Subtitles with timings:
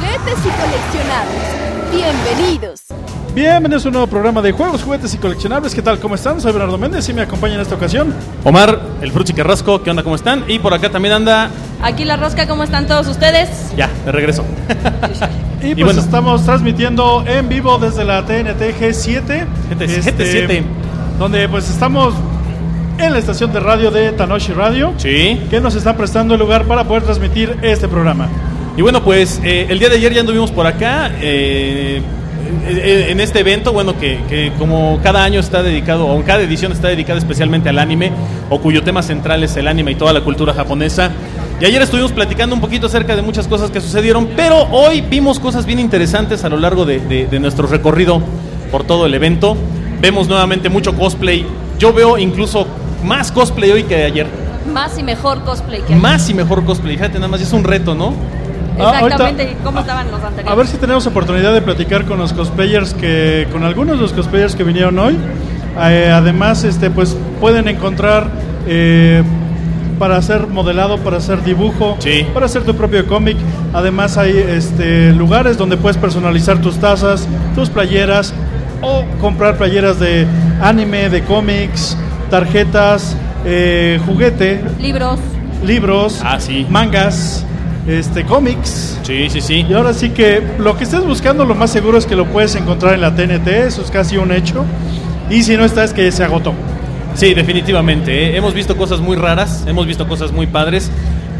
[0.00, 1.92] juguetes y coleccionables.
[1.92, 2.80] Bienvenidos.
[3.34, 5.74] Bienvenidos a un nuevo programa de juegos, juguetes y coleccionables.
[5.74, 5.98] ¿Qué tal?
[6.00, 6.40] ¿Cómo están?
[6.40, 8.14] Soy Bernardo Méndez y me acompaña en esta ocasión.
[8.42, 10.02] Omar, el Fruchi Carrasco, ¿qué onda?
[10.02, 10.44] ¿Cómo están?
[10.48, 11.50] Y por acá también anda.
[11.82, 13.48] Aquí la rosca, ¿cómo están todos ustedes?
[13.76, 14.44] Ya, de regreso.
[15.62, 16.00] Y pues bueno.
[16.00, 19.44] estamos transmitiendo en vivo desde la TNT G7.
[19.70, 20.08] GT7.
[20.08, 20.64] este,
[21.18, 22.14] Donde pues estamos
[22.96, 24.94] en la estación de radio de Tanoshi Radio.
[24.96, 25.38] Sí.
[25.50, 28.26] Que nos están prestando el lugar para poder transmitir este programa.
[28.80, 31.10] Y bueno, pues eh, el día de ayer ya anduvimos por acá.
[31.20, 32.00] eh,
[32.66, 36.72] eh, en este evento, bueno, que, que como cada año está dedicado, o cada edición
[36.72, 38.10] está dedicada especialmente al anime,
[38.48, 41.10] o cuyo tema central es el anime y toda la cultura japonesa.
[41.60, 45.38] Y ayer estuvimos platicando un poquito acerca de muchas cosas que sucedieron, pero hoy vimos
[45.38, 48.22] cosas bien interesantes a lo largo de, de- de nuestro recorrido
[48.72, 49.58] por todo el evento.
[50.00, 51.44] Vemos nuevamente mucho cosplay.
[51.78, 52.66] Yo veo incluso
[53.04, 54.26] más cosplay hoy que ayer.
[54.72, 55.98] Más y mejor cosplay que ayer.
[55.98, 56.96] Más y mejor cosplay.
[56.96, 58.14] Fíjate, nada más es un reto, ¿no?
[58.80, 60.50] Ah, Exactamente, ahorita- ¿cómo estaban los anteriores?
[60.50, 64.12] A ver si tenemos oportunidad de platicar con los cosplayers que, con algunos de los
[64.12, 65.16] cosplayers que vinieron hoy.
[65.80, 68.28] Eh, además, este, pues pueden encontrar
[68.66, 69.22] eh,
[69.98, 72.26] para hacer modelado, para hacer dibujo, Sí.
[72.34, 73.36] para hacer tu propio cómic.
[73.72, 78.32] Además hay este, lugares donde puedes personalizar tus tazas, tus playeras
[78.82, 80.26] o comprar playeras de
[80.62, 81.96] anime, de cómics,
[82.30, 85.18] tarjetas, eh, juguete, Libros.
[85.64, 86.66] libros, Ah, sí.
[86.70, 87.44] mangas,
[87.90, 88.98] este, cómics.
[89.02, 89.66] Sí, sí, sí.
[89.68, 92.54] Y ahora sí que lo que estés buscando lo más seguro es que lo puedes
[92.54, 94.64] encontrar en la TNT, eso es casi un hecho.
[95.28, 96.52] Y si no está es que se agotó.
[97.14, 98.30] Sí, definitivamente.
[98.30, 98.36] ¿eh?
[98.36, 100.90] Hemos visto cosas muy raras, hemos visto cosas muy padres,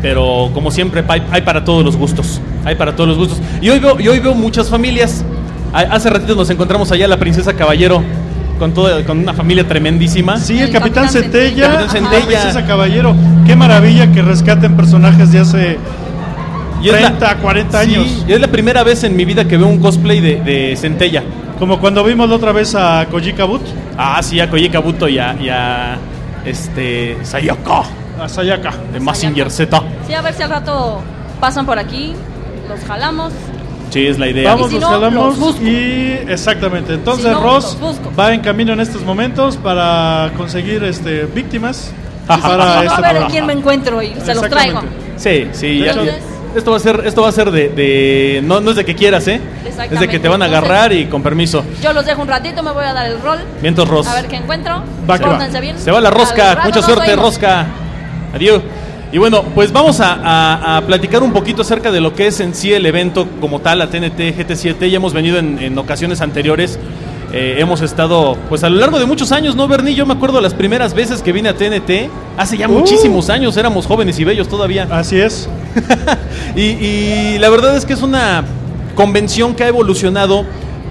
[0.03, 2.41] pero como siempre hay, hay para todos los gustos.
[2.65, 3.41] Hay para todos los gustos.
[3.61, 5.25] Y hoy veo, y hoy veo muchas familias.
[5.73, 8.03] A- Hace ratito nos encontramos allá la princesa Caballero
[8.59, 10.37] con toda, con una familia tremendísima.
[10.39, 11.69] Sí, el, El Capitán, Capitán Centella, Centella.
[11.71, 12.27] Capitán la Centella.
[12.41, 13.15] Princesa Caballero.
[13.47, 15.79] Qué maravilla que rescaten personajes de hace
[16.83, 18.25] Y es 30, 40 sí, años.
[18.27, 21.23] y es la primera vez en mi vida que veo un cosplay de, de Centella.
[21.59, 23.63] Como cuando vimos la otra vez a Koji Kabut,
[23.99, 25.99] Ah, sí, a Koji Kabuto y a, y a,
[26.47, 27.83] este, Sayaka
[28.21, 28.73] a Sayaka.
[28.93, 29.83] de Massinger Z.
[30.07, 31.01] Sí, a ver si al rato
[31.39, 32.15] pasan por aquí,
[32.69, 33.33] los jalamos.
[33.91, 34.51] Sí, es la idea.
[34.55, 35.63] Vamos, Y si nos no, jalamos los busco.
[35.67, 36.95] y exactamente.
[36.95, 37.77] Entonces Si no, Ross
[38.19, 41.93] va en camino en estos momentos para conseguir este víctimas
[42.29, 42.49] Ajá.
[42.49, 43.27] para no, este a ver programa.
[43.31, 44.81] quién me encuentro y se los traigo.
[45.17, 45.95] Sí, sí, ya-
[46.57, 48.95] esto va a ser, esto va a ser de, de- no, no es de que
[48.95, 49.41] quieras, ¿eh?
[49.91, 51.65] Es de que te van a agarrar y con permiso.
[51.83, 53.39] Yo los dejo un ratito, me voy a dar el rol.
[53.63, 54.07] Vientos Ros.
[54.07, 54.83] A ver qué encuentro.
[55.09, 55.31] Va que va.
[55.33, 55.79] Pórtense bien.
[55.79, 57.25] Se va la rosca, mucha suerte, oímos.
[57.27, 57.67] rosca.
[58.35, 58.63] Adiós.
[59.13, 62.39] Y bueno, pues vamos a, a- a platicar un poquito acerca de lo que es
[62.41, 64.89] en sí el evento como tal, la TNT GT7.
[64.89, 66.79] Ya hemos venido en, en ocasiones anteriores.
[67.33, 69.95] Eh, hemos estado, pues a lo largo de muchos años, ¿no, Bernie?
[69.95, 72.73] Yo me acuerdo las primeras veces que vine a TNT, hace ya Uh.
[72.73, 74.87] muchísimos años, éramos jóvenes y bellos todavía.
[74.91, 75.49] Así es.
[76.57, 78.45] y, y la verdad es que es una
[78.95, 80.45] convención que ha evolucionado,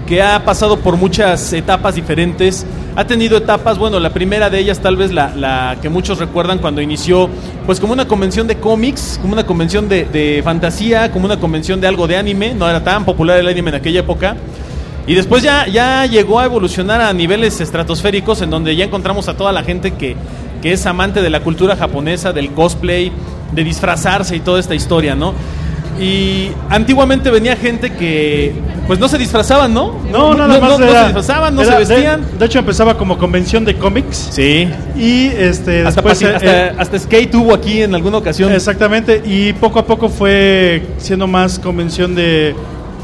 [0.06, 2.64] que ha pasado por muchas etapas diferentes.
[2.96, 6.58] Ha tenido etapas, bueno, la primera de ellas tal vez la, la que muchos recuerdan
[6.58, 7.28] cuando inició,
[7.66, 11.80] pues como una convención de cómics, como una convención de, de fantasía, como una convención
[11.80, 14.36] de algo de anime, no era tan popular el anime en aquella época.
[15.10, 19.36] Y después ya, ya llegó a evolucionar a niveles estratosféricos en donde ya encontramos a
[19.36, 20.14] toda la gente que,
[20.62, 23.10] que es amante de la cultura japonesa, del cosplay,
[23.50, 25.34] de disfrazarse y toda esta historia, ¿no?
[26.00, 28.52] Y antiguamente venía gente que
[28.86, 29.96] pues no se disfrazaban, ¿no?
[30.12, 32.24] No, nada no, más no, no se disfrazaban, no era- se vestían.
[32.38, 34.68] De, hecho empezaba como convención de cómics Sí.
[34.96, 38.52] y este Hasta, después eh, hasta, eh, hasta skate hubo aquí en alguna ocasión.
[38.52, 42.54] exactamente y poco a poco fue siendo más convención de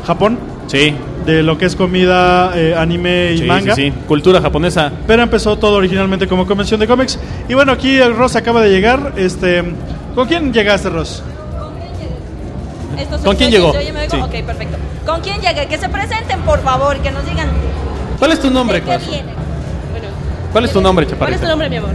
[0.06, 0.38] Japón,
[0.68, 0.94] Sí.
[1.26, 3.74] De lo que es comida, eh, anime y Sí, manga.
[3.74, 3.94] sí, sí.
[4.08, 4.90] Cultura japonesa.
[5.06, 7.18] Pero empezó todo originalmente como convención de cómics.
[7.48, 9.12] Y bueno, aquí el Ross acaba de llegar.
[9.16, 9.62] Este,
[10.14, 11.22] ¿Con quién llegaste, Ross?
[13.24, 13.70] ¿Con quién llegó?
[13.70, 14.16] oye, me oigo?
[14.16, 14.20] Sí.
[14.22, 14.76] Ok, perfecto.
[15.04, 15.66] ¿Con quién llegué?
[15.66, 17.48] Que se presenten, por favor, que nos digan
[18.18, 19.26] ¿Cuál es tu nombre, vienen.
[20.52, 21.36] ¿Cuál es tu nombre, ¿Cuál chaparrita?
[21.36, 21.90] es tu nombre, mi amor?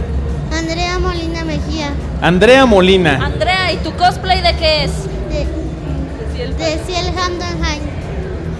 [0.56, 3.18] Andrea Molina Mejía, Andrea Molina.
[3.24, 4.92] Andrea, ¿y tu cosplay de qué es?
[5.30, 7.82] de, de Ciel Hamdenheim.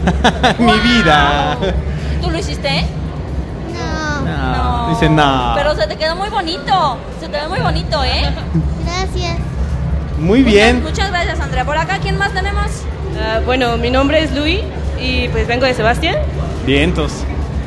[0.58, 1.56] Mi vida.
[2.20, 2.86] ¿Tú lo hiciste?
[3.74, 5.52] No, No, Dice no.
[5.56, 6.98] Pero se te quedó muy bonito.
[7.20, 8.28] Se te ve muy bonito, ¿eh?
[8.84, 9.38] gracias.
[10.18, 10.82] Muy bien.
[10.82, 11.64] Muchas, muchas gracias, Andrea.
[11.64, 12.66] Por acá, ¿quién más tenemos?
[13.20, 14.60] Ah, bueno, mi nombre es Luis
[15.00, 16.16] y pues vengo de Sebastián.
[16.66, 17.12] Vientos.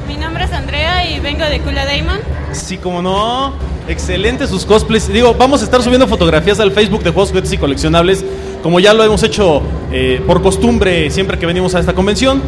[0.07, 2.19] Mi nombre es Andrea y vengo de Kula Daimon.
[2.51, 3.53] Sí, como no.
[3.87, 5.07] Excelente sus cosplays.
[5.07, 8.23] Digo, vamos a estar subiendo fotografías al Facebook de Juegos, Juguetes y Coleccionables,
[8.65, 12.41] como ya lo hemos hecho eh, por costumbre siempre que venimos a esta convención.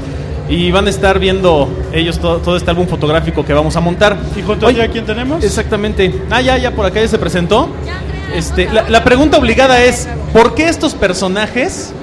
[0.50, 4.18] Y van a estar viendo ellos todo, todo este álbum fotográfico que vamos a montar.
[4.36, 5.44] ¿Y junto Oye, a quién tenemos?
[5.44, 6.12] Exactamente.
[6.32, 7.70] Ah, ya, ya, por acá ya se presentó.
[8.34, 11.94] Este, la, la pregunta obligada es, ¿por qué estos personajes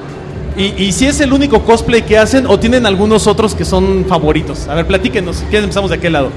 [0.56, 4.04] ¿Y, y si es el único cosplay que hacen o tienen algunos otros que son
[4.08, 4.68] favoritos?
[4.68, 5.42] A ver, platíquenos.
[5.50, 6.30] ¿Quién empezamos de aquel lado?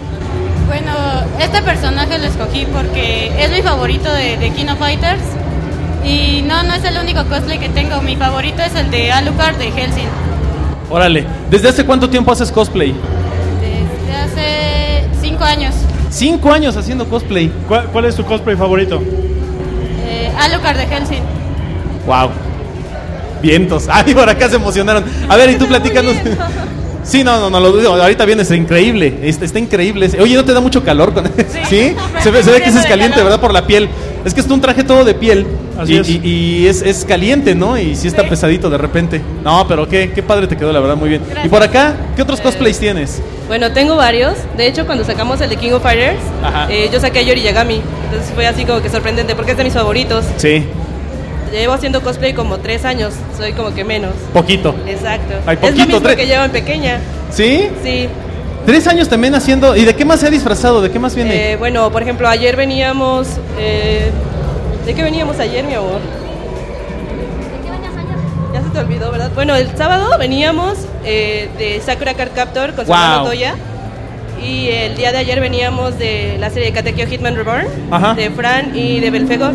[0.66, 0.94] Bueno,
[1.40, 5.22] este personaje lo escogí porque es mi favorito de, de King of Fighters.
[6.04, 8.02] Y no, no es el único cosplay que tengo.
[8.02, 10.08] Mi favorito es el de Alucard de Helsing.
[10.90, 11.26] Órale.
[11.50, 12.96] ¿Desde hace cuánto tiempo haces cosplay?
[13.62, 15.76] Desde hace cinco años.
[16.10, 17.52] Cinco años haciendo cosplay.
[17.68, 19.02] ¿Cuál, cuál es tu cosplay favorito?
[20.08, 21.24] Eh, Alucard de Helsing.
[22.06, 22.30] Wow.
[23.42, 23.88] Vientos.
[23.92, 25.04] Ay, por acá se emocionaron.
[25.28, 26.16] A ver, y tú platícanos.
[27.08, 27.94] Sí, no, no, no, lo.
[28.04, 29.20] Ahorita vienes increíble.
[29.24, 30.10] Está, está increíble.
[30.20, 31.14] Oye, ¿no te da mucho calor?
[31.14, 31.24] Con...
[31.70, 31.96] ¿Sí?
[32.22, 33.40] Se ve, se ve que es caliente, ¿verdad?
[33.40, 33.88] Por la piel.
[34.26, 35.48] Es que es un traje todo de piel.
[35.80, 36.10] Así y, es.
[36.10, 37.78] y- y es, es caliente, ¿no?
[37.78, 38.28] Y sí está Sí.
[38.30, 39.22] pesadito de repente.
[39.44, 41.22] No, pero qué, qué padre te quedó, la verdad, muy bien.
[41.26, 41.46] Gracias.
[41.46, 41.96] ¿Y por acá?
[42.16, 43.22] ¿Qué otros cosplays tienes?
[43.48, 44.34] Bueno, tengo varios.
[44.58, 46.20] De hecho, cuando sacamos el de King of Fighters,
[46.70, 47.80] eh, yo saqué a Yori Yagami.
[48.06, 50.26] Entonces fue así como que sorprendente porque es de mis favoritos.
[50.36, 50.66] Sí,
[51.52, 53.14] Llevo haciendo cosplay como tres años.
[53.38, 54.14] Soy como que menos.
[54.34, 54.76] poquito.
[54.88, 55.34] Exacto.
[55.46, 57.00] Ay, es lo poquito, mismo tres- que llevo en pequeña.
[57.32, 57.70] ¿Sí?
[57.84, 58.08] Sí.
[58.66, 59.76] Tres años también haciendo.
[59.76, 60.82] ¿Y de qué más se ha disfrazado?
[60.82, 61.54] ¿De qué más viene?
[61.54, 63.28] Eh, bueno, por ejemplo, ayer veníamos.
[63.58, 64.12] eh,
[64.86, 66.00] ¿De qué veníamos ayer, mi amor?
[68.54, 69.32] Ya se te olvidó, ¿verdad?
[69.36, 73.26] Bueno, el sábado veníamos eh, de Sakura Card Captor con Wow.
[73.26, 73.56] Toya.
[74.42, 78.14] Y el día de ayer veníamos de la serie de Katekyo Hitman Reborn, Ajá.
[78.14, 79.54] de Fran y de Belfegor.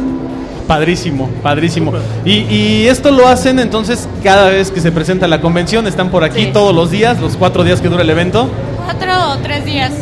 [0.73, 1.93] Padrísimo, padrísimo.
[2.25, 5.87] Y, y esto lo hacen entonces cada vez que se presenta la convención.
[5.87, 6.51] Están por aquí Sí.
[6.53, 8.49] todos los días, los cuatro días que dura el evento.
[8.87, 9.93] Cuatro o tres días.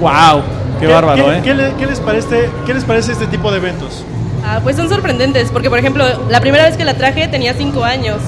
[0.00, 0.42] ¡Wow!
[0.78, 1.40] ¡Qué, bárbaro, qué- eh!
[1.42, 4.04] qué le- qué les parece, ¿Qué les parece este tipo de eventos?
[4.46, 7.82] Ah, pues son sorprendentes, porque por ejemplo, la primera vez que la traje tenía cinco
[7.84, 8.18] años.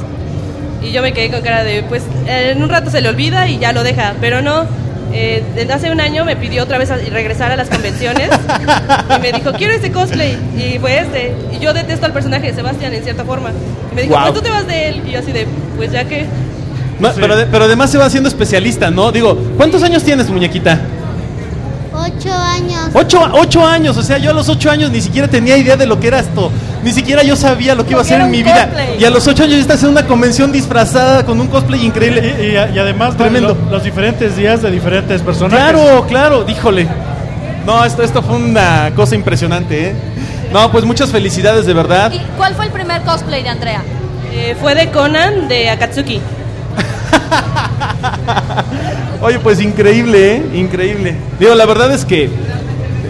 [0.82, 3.58] Y yo me quedé con cara de, pues en un rato se le olvida y
[3.58, 4.14] ya lo deja.
[4.20, 4.64] Pero no,
[5.12, 8.30] eh, desde hace un año me pidió otra vez a- regresar a las convenciones.
[9.16, 10.36] y me dijo, quiero este cosplay.
[10.56, 11.34] Y fue este.
[11.52, 13.50] Y yo detesto al personaje de Sebastián en cierta forma.
[13.92, 14.24] Y me dijo, Guau.
[14.26, 15.02] pues tú te vas de él.
[15.06, 15.46] Y yo así de,
[15.76, 16.20] pues ya que.
[16.22, 17.20] Sí.
[17.20, 19.10] pero, de- pero además se va haciendo especialista, ¿no?
[19.12, 20.80] Digo, ¿cuántos años tienes, muñequita?
[21.92, 22.88] Ocho años.
[22.92, 25.86] Ocho, ocho años, o sea, yo a los ocho años ni siquiera tenía idea de
[25.86, 26.50] lo que era esto.
[26.84, 28.66] Ni siquiera yo sabía lo que iba a hacer en mi vida.
[28.66, 28.96] cosplay.
[29.00, 32.34] Y a los ocho años ya estás en una convención disfrazada con un cosplay increíble.
[32.38, 33.56] y- y además Tremendo.
[33.64, 35.58] lo- los diferentes días de diferentes personajes.
[35.58, 36.86] Claro, claro, díjole.
[37.64, 39.94] No, esto, esto fue una cosa impresionante, ¿eh?
[40.52, 42.12] No, pues muchas felicidades, de verdad.
[42.12, 43.82] ¿Y cuál fue el primer cosplay de Andrea?
[44.32, 46.20] eh, fue de Conan de Akatsuki.
[49.22, 50.42] Oye, pues increíble, ¿eh?
[50.54, 51.16] Increíble.
[51.38, 52.28] Digo, la verdad es que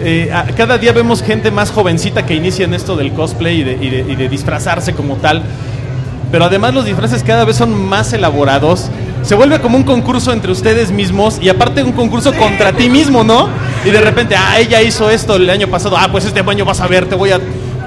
[0.05, 3.73] eh, cada día vemos gente más jovencita que inicia en esto del cosplay y de,
[3.81, 5.41] y de- y de disfrazarse como tal.
[6.31, 8.89] Pero además los disfraces cada vez son más elaborados.
[9.23, 13.23] Se vuelve como un concurso entre ustedes mismos y aparte un concurso contra ti mismo,
[13.23, 13.47] ¿no?
[13.85, 16.81] Y de repente, ah, ella hizo esto el año pasado, ah, pues este año vas
[16.81, 17.39] a ver, te voy a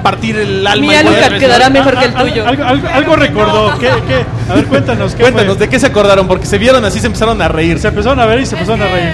[0.02, 0.86] partir el alma.
[0.86, 1.38] Mi Alucard resbalar".
[1.40, 2.46] quedará mejor que el tuyo.
[2.46, 3.78] Algo, algo- algo recordó.
[3.78, 4.24] ¿Qué, qué?
[4.50, 5.14] A ver, cuéntanos.
[5.14, 5.66] ¿qué Cuéntanos, fue?
[5.66, 6.26] ¿de qué se acordaron?
[6.26, 7.78] Porque se vieron así, se empezaron a reír.
[7.78, 9.12] Se empezaron a ver y se empezaron a reír.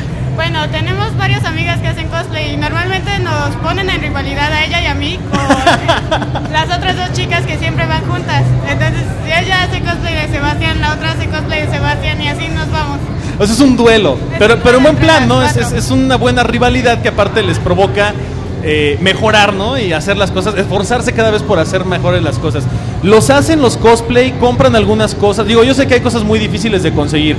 [0.55, 4.83] Bueno, tenemos varias amigas que hacen cosplay y normalmente nos ponen en rivalidad a ella
[4.83, 8.45] y a mí con las otras dos chicas que siempre van juntas.
[8.71, 12.47] Entonces, si ella hace cosplay de Sebastián, la otra hace cosplay de Sebastián y así
[12.51, 13.01] nos vamos.
[13.41, 14.17] O sea, es un duelo.
[14.39, 15.43] Pero, un pero en buen plan, ¿no?
[15.43, 18.15] Es, es, es una buena rivalidad que aparte les provoca
[18.63, 19.77] eh, mejorar, ¿no?
[19.77, 22.65] Y hacer las cosas, esforzarse cada vez por hacer mejores las cosas.
[23.03, 25.47] Los hacen los cosplay, compran algunas cosas.
[25.47, 27.37] Digo, yo sé que hay cosas muy difíciles de conseguir.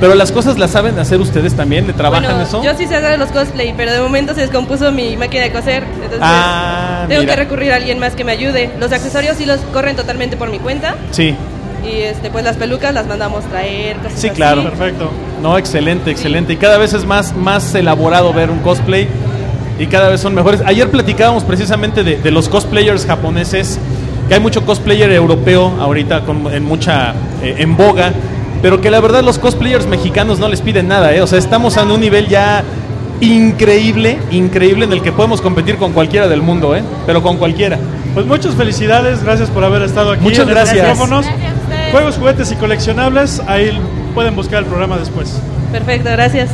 [0.00, 2.62] Pero las cosas las saben hacer ustedes también, ¿le trabajan bueno, eso?
[2.62, 5.82] yo sí sé hacer los cosplay, pero de momento se descompuso mi máquina de coser.
[5.94, 7.34] Entonces Ah, tengo mira.
[7.34, 8.70] que recurrir a alguien más que me ayude.
[8.78, 10.94] Los accesorios sí los corren totalmente por mi cuenta.
[11.10, 11.34] Sí,
[11.84, 14.36] Y este, pues las pelucas las mandamos traer, cosas Sí, así.
[14.36, 14.62] claro.
[14.64, 15.10] Perfecto.
[15.42, 16.52] no, excelente, excelente.
[16.52, 19.08] Y cada vez es más, más elaborado ver un cosplay
[19.80, 20.60] y cada vez son mejores.
[20.66, 23.78] Ayer platicábamos precisamente de, de los cosplayers japoneses,
[24.28, 28.12] que hay mucho cosplayer europeo ahorita con, en mucha eh, en boga,
[28.62, 31.20] pero que la verdad los cosplayers mexicanos no les piden nada, ¿eh?
[31.20, 32.64] O sea, estamos en un nivel ya
[33.20, 36.82] increíble, increíble en el que podemos competir con cualquiera del mundo, ¿eh?
[37.06, 37.78] Pero con cualquiera.
[38.14, 40.22] Pues muchas felicidades, gracias por haber estado aquí.
[40.22, 40.76] Muchas en gracias.
[40.76, 41.26] micrófonos.
[41.26, 41.92] Gracias.
[41.92, 43.78] Juegos, juguetes y coleccionables, ahí
[44.14, 45.40] pueden buscar el programa después.
[45.72, 46.50] Perfecto, gracias.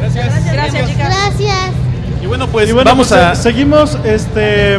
[0.00, 1.08] Gracias, chicas.
[1.08, 1.70] Gracias.
[2.22, 4.78] Y bueno, pues y bueno, vamos pues, a eh, seguimos, este,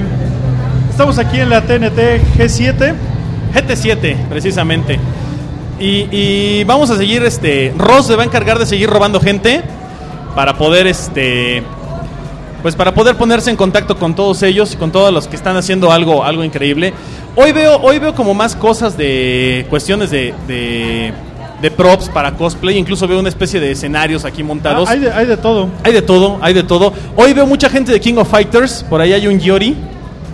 [0.90, 2.94] estamos aquí en la TNT G7.
[3.54, 5.00] GT7, precisamente.
[5.84, 9.62] Y, y vamos a seguir, este, Ross se va a encargar de seguir robando gente
[10.34, 11.62] para poder, este,
[12.62, 15.58] pues para poder ponerse en contacto con todos ellos y con todos los que están
[15.58, 16.94] haciendo algo, algo increíble.
[17.36, 21.12] Hoy veo, hoy veo como más cosas de cuestiones de, de,
[21.62, 24.88] de props para cosplay, incluso veo una especie de escenarios aquí montados.
[24.88, 25.68] Ah, hay, de, hay de todo.
[25.84, 26.94] Hay de todo, hay de todo.
[27.18, 28.86] Hoy veo mucha gente de King of Fighters.
[28.90, 29.76] Por ahí hay un Yori.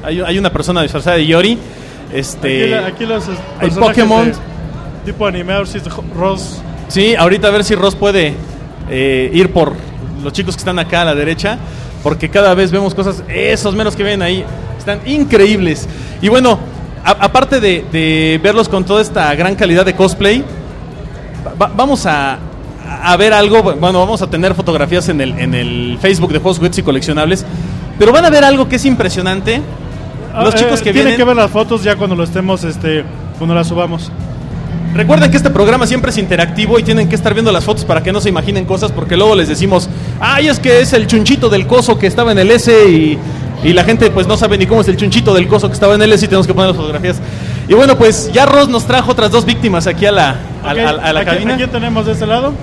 [0.03, 1.57] Hay, hay una persona disfrazada de Yori.
[2.13, 3.23] Este, Aquí, los
[3.59, 4.31] hay Pokémon.
[4.31, 4.48] de
[5.11, 5.79] tipo anime, a ver si
[6.15, 6.61] Ross...
[6.87, 8.33] Sí, ahorita a ver si Ross puede
[8.89, 9.73] eh, ir por
[10.23, 11.57] los chicos que están acá a la derecha,
[12.03, 14.43] porque cada vez vemos cosas, esos menos que ven ahí,
[14.77, 15.87] están increíbles.
[16.21, 16.59] Y bueno,
[17.03, 20.43] a- aparte de, de verlos con toda esta gran calidad de cosplay,
[21.59, 22.37] va- vamos a,
[23.03, 26.57] a ver algo, bueno, vamos a tener fotografías en el, en el Facebook de Juegos,
[26.57, 27.45] Juguetes y Coleccionables,
[27.97, 29.59] pero van a ver algo que es impresionante.
[30.43, 31.17] Los chicos que Tienen vienen...
[31.17, 33.03] que ver las fotos ya cuando lo estemos, este,
[33.39, 34.11] cuando las subamos.
[34.93, 38.01] Recuerden que este programa siempre es interactivo y tienen que estar viendo las fotos para
[38.01, 39.87] que no se imaginen cosas porque luego les decimos,
[40.19, 43.19] ay, es que es el chunchito del coso que estaba en el S y,
[43.63, 45.93] y la gente pues no sabe ni cómo es el chunchito del coso que estaba
[45.93, 47.17] en el S y tenemos que poner las fotografías.
[47.67, 50.29] Y bueno, pues ya Ross nos trajo otras dos víctimas aquí a la,
[50.63, 51.53] a, Ok, a- a la ¿a quién- cabina.
[51.53, 52.53] ¿A quién tenemos de este lado?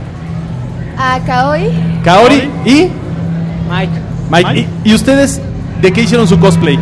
[0.98, 1.70] A Kaoi,
[2.02, 2.88] Kaori y
[3.70, 3.92] Mike.
[4.30, 4.48] Mike.
[4.48, 4.68] Mike.
[4.84, 5.40] ¿Y, y ustedes
[5.80, 6.76] de qué hicieron su cosplay?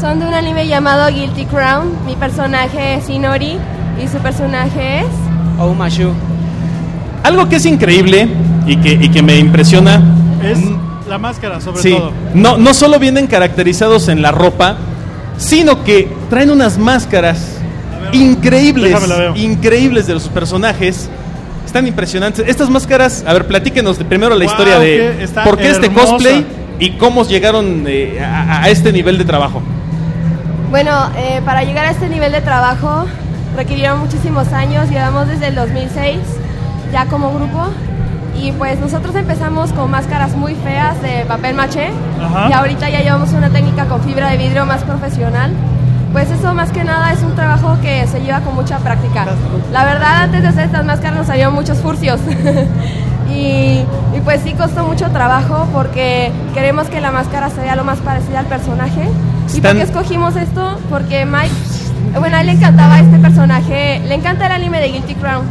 [0.00, 1.90] son de un anime llamado Guilty Crown.
[2.06, 3.58] Mi personaje es Inori
[4.02, 5.06] y su personaje es...
[5.58, 6.12] Oumashu.
[7.22, 8.28] Algo que es increíble
[8.66, 10.00] y que, y que me impresiona
[10.42, 10.58] Es
[11.08, 12.12] la máscara, sobre Sí, todo.
[12.34, 14.76] no, no solo vienen caracterizados en la ropa,
[15.36, 17.56] sino que traen unas máscaras
[18.12, 19.36] increíbles, déjame la veo.
[19.36, 21.08] increíbles de los personajes.
[21.66, 22.48] Están impresionantes.
[22.48, 26.44] Estas máscaras, a ver, platíquenos de primero la Wow, historia de por qué este cosplay
[26.80, 29.62] y cómo llegaron eh, a, a este nivel de trabajo.
[30.70, 33.04] Bueno, eh, para llegar a este nivel de trabajo
[33.60, 36.16] requirieron muchísimos años, llevamos desde el 2006
[36.90, 37.66] ya como grupo
[38.34, 41.90] y pues nosotros empezamos con máscaras muy feas de papel maché
[42.24, 42.48] Ajá.
[42.48, 45.52] y ahorita ya llevamos una técnica con fibra de vidrio más profesional.
[46.10, 49.26] Pues eso más que nada es un trabajo que se lleva con mucha práctica.
[49.72, 52.18] La verdad antes de hacer estas máscaras nos salieron muchos furcios
[53.30, 53.84] y,
[54.16, 58.38] y pues sí costó mucho trabajo porque queremos que la máscara sea lo más parecida
[58.38, 59.06] al personaje.
[59.54, 60.78] ¿Y por qué escogimos esto?
[60.88, 61.50] Porque Mike,
[62.18, 65.44] bueno, a él le encantaba este personaje, le encanta el anime de Guilty Crown.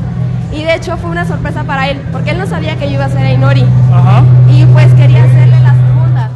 [0.52, 3.06] Y de hecho fue una sorpresa para él, porque él no sabía que yo iba
[3.06, 3.64] a ser a Inori.
[3.94, 4.24] Ajá.
[4.52, 6.30] Y pues quería hacerle la segunda.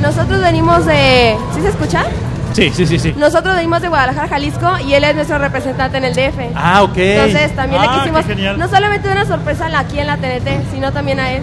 [0.00, 1.36] Nosotros venimos de...
[1.54, 2.04] ¿Sí se escucha?
[2.52, 3.12] Sí, sí, sí, sí.
[3.18, 6.38] Nosotros venimos de Guadalajara, Jalisco, y él es nuestro representante en el DF.
[6.54, 6.96] Ah, ok.
[6.96, 8.56] Entonces también Ah, le qué quisimos genial.
[8.58, 11.42] no solamente una sorpresa aquí en la TNT, sino también a él.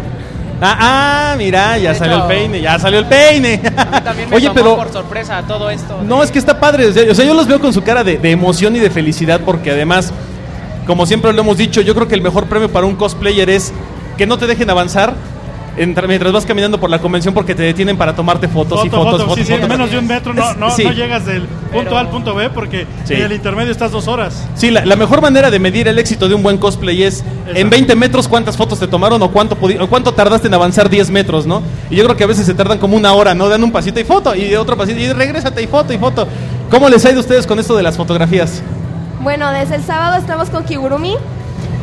[0.64, 3.62] Ah, ah, mira, ya De salió hecho- el peine, ya salió el peine.
[3.76, 6.00] A mí también me Oye, tomó pero por sorpresa todo esto.
[6.04, 6.88] No, es que está padre.
[6.88, 8.90] O sea, o sea, yo los veo con su cara de, de emoción y de
[8.92, 10.14] felicidad porque además,
[10.86, 13.74] como siempre lo hemos dicho, yo creo que el mejor premio para un cosplayer es
[14.18, 15.14] que no te dejen avanzar
[15.78, 19.04] entra- mientras vas caminando por la convención porque te detienen para tomarte fotos y Foto,
[19.04, 19.70] fotos, foto, fotos, sí, sí, fotos.
[19.70, 20.84] menos de un metro no, no, Sí.
[20.84, 23.14] no llegas del punto Pero- A al punto B porque Sí.
[23.14, 24.48] en el intermedio estás dos horas.
[24.56, 27.50] Sí, la, la mejor manera de medir el éxito de un buen cosplay es en
[27.50, 27.70] Exacto.
[27.70, 31.46] 20 metros cuántas fotos te tomaron o cuánto, o cuánto tardaste en avanzar 10 metros,
[31.46, 31.62] ¿no?
[31.90, 33.48] Y yo creo que a veces se tardan como una hora, ¿no?
[33.50, 36.28] Dan un pasito y foto, y otro pasito y regrésate y foto y foto.
[36.70, 38.62] ¿Cómo les ha ido a ustedes con esto de las fotografías?
[39.22, 41.16] Bueno, desde el sábado estamos con Kigurumi.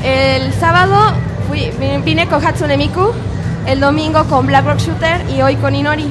[0.04, 1.12] El sábado
[1.48, 1.70] fui-
[2.04, 3.12] vine con Hatsune Miku.
[3.68, 6.08] El domingo con Black Rock Shooter y hoy con Inori.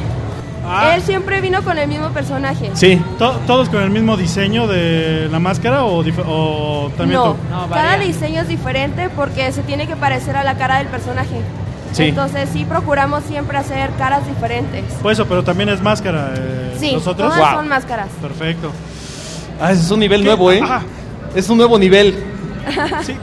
[0.69, 0.93] Ah.
[0.95, 2.69] Él siempre vino con el mismo personaje.
[2.73, 3.01] Sí.
[3.17, 7.35] To- ¿Todos con el mismo diseño de la máscara o, o también No?
[7.49, 11.41] No, cada diseño es diferente porque se tiene que parecer a la cara del personaje.
[11.93, 12.03] Sí.
[12.09, 14.83] Entonces sí procuramos siempre hacer caras diferentes.
[15.01, 16.33] Pues eso, pero también es máscara.
[16.37, 17.33] eh, Sí, ¿Nosotros?
[17.33, 17.59] todas Wow.
[17.59, 18.07] son máscaras.
[18.21, 18.71] Perfecto.
[19.59, 20.27] Ah, ese es un nivel ¿Qué?
[20.27, 20.59] nuevo, ¿eh?
[20.61, 20.81] Ajá.
[21.33, 22.23] Es un nuevo nivel.
[23.03, 23.15] Sí,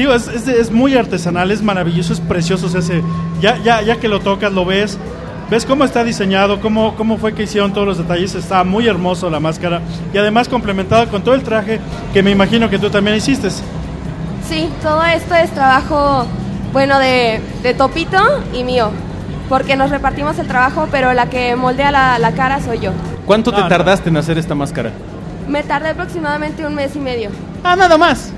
[0.00, 2.68] digo, es, es- es muy artesanal, es maravilloso, es precioso.
[2.68, 3.02] Se hace,
[3.40, 4.98] ya, ya, ya que lo tocas, lo ves,
[5.50, 8.34] ves cómo está diseñado, cómo, cómo fue que hicieron todos los detalles.
[8.34, 9.80] Está muy hermoso la máscara
[10.12, 11.80] y además complementado con todo el traje
[12.12, 13.48] que me imagino que tú también hiciste.
[14.48, 16.26] Sí, todo esto es trabajo,
[16.72, 18.18] bueno, de, de Topito
[18.52, 18.90] y mío.
[19.48, 22.92] Porque nos repartimos el trabajo, pero la que moldea la, la cara soy yo.
[23.26, 23.68] ¿Cuánto te Ah, no.
[23.68, 24.92] tardaste en hacer esta máscara?
[25.48, 27.30] Me tardé aproximadamente un mes y medio.
[27.64, 28.32] Ah, nada más.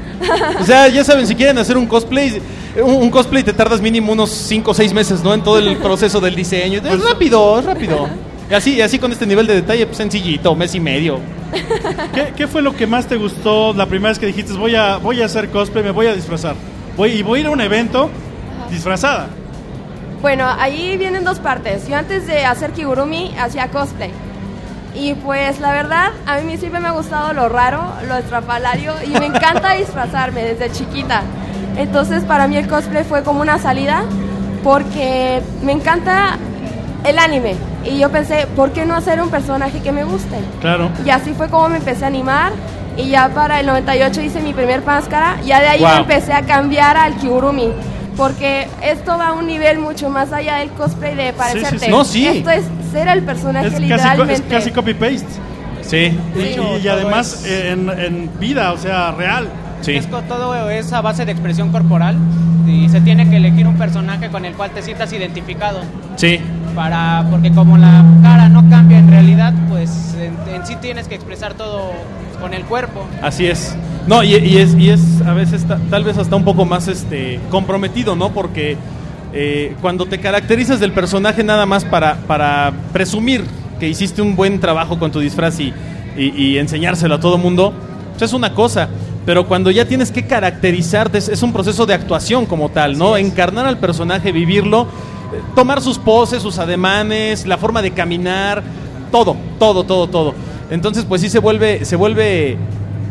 [0.61, 2.41] O sea, ya saben, si quieren hacer un cosplay,
[2.83, 5.35] un, un cosplay te tardas mínimo unos 5 o 6 meses, ¿no?
[5.35, 6.81] En todo el proceso del diseño.
[6.85, 8.09] Es rápido, es rápido.
[8.51, 11.19] Y así, y así con este nivel de detalle, pues sencillito, mes y medio.
[12.15, 14.97] ¿Qué, qué fue lo que más te gustó la primera vez que dijiste voy a,
[14.99, 16.55] voy a hacer cosplay, me voy a disfrazar?
[16.97, 18.11] Voy, y voy a ir a un evento
[18.71, 19.29] disfrazada.
[20.21, 21.89] Bueno, ahí vienen dos partes.
[21.89, 24.11] Yo antes de hacer Kigurumi hacía cosplay.
[24.95, 29.09] Y pues la verdad, a mí siempre me ha gustado lo raro, lo estrafalario y
[29.19, 31.23] me encanta disfrazarme desde chiquita.
[31.77, 34.03] Entonces para mí el cosplay fue como una salida
[34.63, 36.37] porque me encanta
[37.05, 37.55] el anime.
[37.85, 40.37] Y yo pensé, ¿por qué no hacer un personaje que me guste?
[40.61, 40.91] Claro.
[41.05, 42.53] Y así fue como me empecé a animar.
[42.97, 45.41] Y ya para el 98 hice mi primer máscara.
[45.45, 46.01] Ya de ahí Wow.
[46.01, 47.73] empecé a cambiar al Kigurumi.
[48.17, 51.87] Porque esto va a un nivel mucho más allá del cosplay de parecerte.
[51.87, 51.91] sí.
[51.91, 52.27] No, sí.
[52.29, 54.35] Esto es ser el personaje Es casi, literalmente.
[54.35, 55.27] es casi copy-paste.
[55.83, 55.97] Sí.
[56.37, 59.49] Y, y- y todo además es- en, en vida, o sea, real.
[59.81, 59.93] Sí.
[59.93, 62.17] Es todo es a base de expresión corporal
[62.67, 65.81] y se tiene que elegir un personaje con el cual te sientas identificado.
[66.17, 66.39] Sí.
[66.77, 71.17] Para, porque como la cara no cambia en realidad, pues en, en sí tienes que
[71.17, 71.91] expresar todo
[72.41, 73.05] con el cuerpo.
[73.21, 73.75] Así es.
[74.07, 76.87] No, y, y es, y es a veces ta- tal vez hasta un poco más
[76.89, 78.31] este comprometido, ¿no?
[78.31, 78.77] Porque
[79.33, 83.45] eh, cuando te caracterizas del personaje nada más para, para presumir
[83.81, 85.73] que hiciste un buen trabajo con tu disfraz y,
[86.17, 87.73] y- y enseñárselo a todo mundo,
[88.13, 88.89] pues es una cosa.
[89.25, 93.17] Pero cuando ya tienes que caracterizarte, es, es un proceso de actuación como tal, ¿no?
[93.17, 94.83] Encarnar al personaje, vivirlo,
[95.33, 98.63] eh, tomar sus poses, sus ademanes, la forma de caminar,
[99.13, 100.35] todo, todo, todo, todo.
[100.71, 102.57] Entonces, pues sí se vuelve, se vuelve,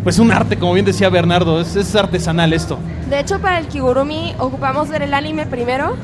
[0.04, 2.80] pues un arte, como bien decía Bernardo, es, es artesanal esto.
[3.10, 5.96] De hecho, para el Kigurumi ocupamos ver el anime primero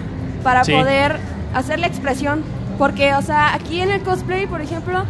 [0.44, 0.72] para Sí.
[0.74, 1.18] poder
[1.54, 2.44] hacer la expresión.
[2.78, 5.04] Porque, o sea, aquí en el cosplay, por ejemplo,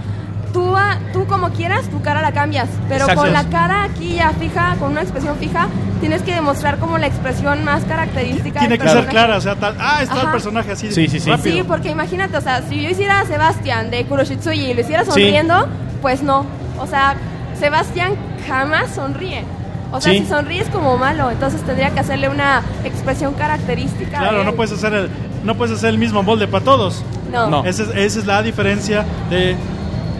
[0.53, 2.69] tú, a- tú como quieras, tu cara la cambias.
[2.87, 3.21] Pero Exacto.
[3.23, 5.67] con la cara aquí ya fija, con una expresión fija,
[5.99, 9.55] tienes que demostrar como la expresión más característica Tiene del que ser clara, o sea,
[9.55, 10.31] tal, ah, está el Ajá.
[10.31, 10.91] personaje así.
[10.93, 11.29] Sí, sí, sí.
[11.29, 11.57] rápido.
[11.57, 15.03] Sí, porque imagínate, o sea, si yo hiciera a Sebastián de Kuroshitsuji y lo hiciera
[15.03, 15.67] sonriendo,
[16.01, 16.45] pues no.
[16.79, 17.15] O sea,
[17.59, 18.13] Sebastián
[18.47, 19.43] jamás sonríe.
[19.91, 20.19] O sea, Sí.
[20.19, 24.19] si sonríe es como malo, entonces tendría que hacerle una expresión característica.
[24.19, 25.09] Claro, no puedes hacer el,
[25.45, 27.03] no puedes hacer el mismo molde para todos.
[27.31, 27.49] No.
[27.49, 27.63] No.
[27.65, 29.55] Esa es, esa es la diferencia de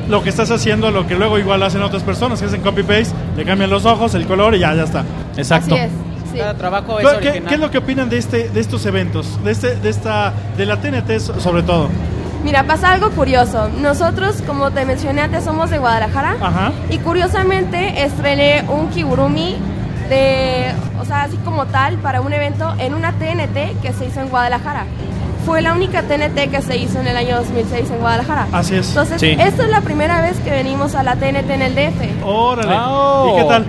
[0.07, 3.13] lo que estás haciendo, a lo que luego igual hacen otras personas, que hacen copy-paste,
[3.35, 5.03] le cambian los ojos, el color y ya, ya está.
[5.35, 5.75] Exacto.
[5.75, 5.91] Así es.
[6.31, 6.37] sí.
[6.37, 7.43] Cada trabajo es ¿Qué, original.
[7.49, 9.37] qué es lo que opinan de, este, de estos eventos?
[9.43, 11.89] De, este, de, esta, de la TNT so- sobre todo.
[12.43, 13.69] Mira, pasa algo curioso.
[13.81, 16.35] Nosotros, como te mencioné antes, somos de Guadalajara.
[16.41, 16.71] Ajá.
[16.89, 19.57] Y curiosamente estrené un kigurumi
[20.09, 24.21] de, o sea, así como tal, para un evento en una TNT que se hizo
[24.21, 24.85] en Guadalajara.
[25.45, 28.47] Fue la única TNT que se hizo en el año 2006 en Guadalajara.
[28.51, 28.89] Así es.
[28.89, 29.35] Entonces, Sí.
[29.39, 32.23] esta es la primera vez que venimos a la TNT en el DF.
[32.23, 32.75] Órale.
[32.77, 33.33] Oh.
[33.33, 33.65] ¿Y qué tal?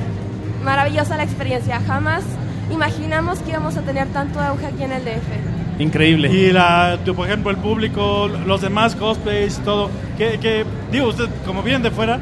[0.64, 1.80] Maravillosa la experiencia.
[1.86, 2.22] Jamás
[2.70, 5.47] imaginamos que íbamos a tener tanto auge aquí en el DF.
[5.78, 6.28] Increíble.
[6.32, 9.90] Y la, por ejemplo, el público, los demás cosplays y todo.
[10.16, 12.18] ¿Qué, qué- digo, usted, como vienen de fuera,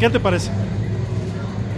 [0.00, 0.50] ¿qué te parece?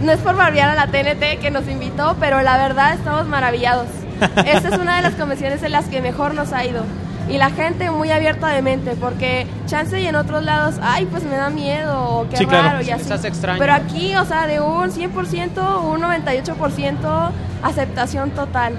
[0.01, 3.87] No es por barbear a la TNT que nos invitó, pero la verdad estamos maravillados.
[4.45, 6.83] Esta es una de las convenciones en las que mejor nos ha ido.
[7.29, 11.23] Y la gente muy abierta de mente, porque chance y en otros lados, ay, pues
[11.23, 12.67] me da miedo, o qué Sí, claro.
[12.69, 13.11] raro, y así.
[13.13, 13.59] hace extraño.
[13.59, 17.29] Pero aquí, o sea, de un 100%, un 98%
[17.63, 18.73] aceptación total.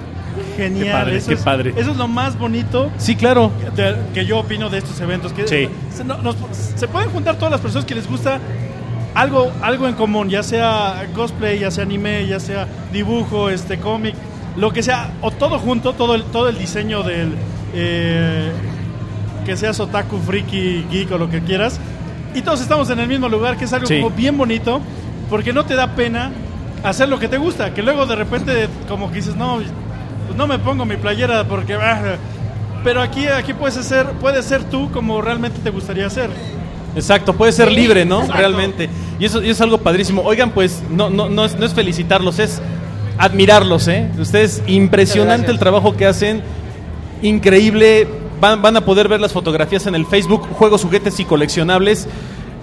[0.57, 0.85] Genial.
[0.85, 1.73] Qué padre, eso, qué es, padre.
[1.77, 3.51] eso es lo más bonito Sí, claro.
[3.75, 5.33] de- que yo opino de estos eventos.
[5.33, 5.69] Que Sí.
[5.95, 6.35] se, no- nos-
[6.75, 8.39] se pueden juntar todas las personas que les gusta
[9.15, 14.15] algo, algo en común, ya sea cosplay, ya sea anime, ya sea dibujo, este cómic,
[14.57, 17.33] lo que sea, o todo junto, todo el, todo el diseño del
[17.75, 18.51] eh,
[19.45, 21.79] que seas otaku, friki, geek o lo que quieras.
[22.35, 23.99] Y todos estamos en el mismo lugar, que es algo Sí.
[24.01, 24.79] como bien bonito,
[25.29, 26.31] porque no te da pena
[26.83, 29.59] hacer lo que te gusta, que luego de repente como que dices, no,
[30.25, 31.73] pues no me pongo mi playera porque...
[31.75, 32.17] ah",
[32.83, 36.29] pero aquí, aquí puedes ser, puedes ser tú como realmente te gustaría ser.
[36.95, 38.19] Exacto, puede ser libre, ¿no?
[38.19, 38.37] exacto.
[38.39, 38.89] Realmente.
[39.19, 40.21] Y eso, y es algo padrísimo.
[40.23, 42.61] Oigan, pues, no, no, no, es, no es felicitarlos, es
[43.17, 44.09] admirarlos, ¿eh?
[44.19, 46.41] Ustedes, impresionante el trabajo que hacen,
[47.21, 48.07] increíble.
[48.41, 52.07] Van, van a poder ver las fotografías en el Facebook, juegos, juguetes y coleccionables.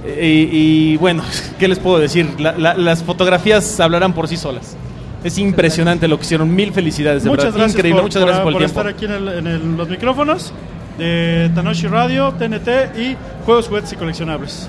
[0.04, 1.22] Eh, Y, y, bueno,
[1.58, 2.28] ¿qué les puedo decir?
[2.38, 4.76] La- la- las fotografías hablarán por sí solas.
[5.24, 6.54] Es impresionante lo que hicieron.
[6.54, 7.58] Mil felicidades, de muchas verdad.
[7.58, 8.00] gracias Increíble.
[8.00, 8.80] por, muchas gracias por, por el tiempo.
[8.80, 10.52] estar aquí en, el- en el- los micrófonos
[10.98, 14.68] de Tanoshi Radio, TNT y Juegos, Juguetes y Coleccionables.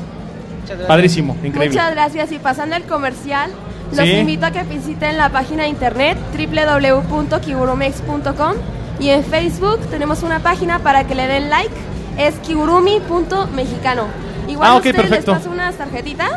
[0.61, 0.87] Muchas gracias.
[0.87, 1.69] Padrísimo, increíble.
[1.69, 2.31] Muchas gracias.
[2.31, 3.51] Y pasando el comercial,
[3.95, 4.11] los Sí.
[4.13, 8.53] invito a que visiten la página de internet www.kigurumex.com
[8.99, 11.73] y en Facebook tenemos una página para que le den like,
[12.17, 14.03] es kigurumi.mexicano.
[14.47, 15.31] Igual Ah, a ok, ustedes perfecto.
[15.31, 16.31] les paso unas tarjetitas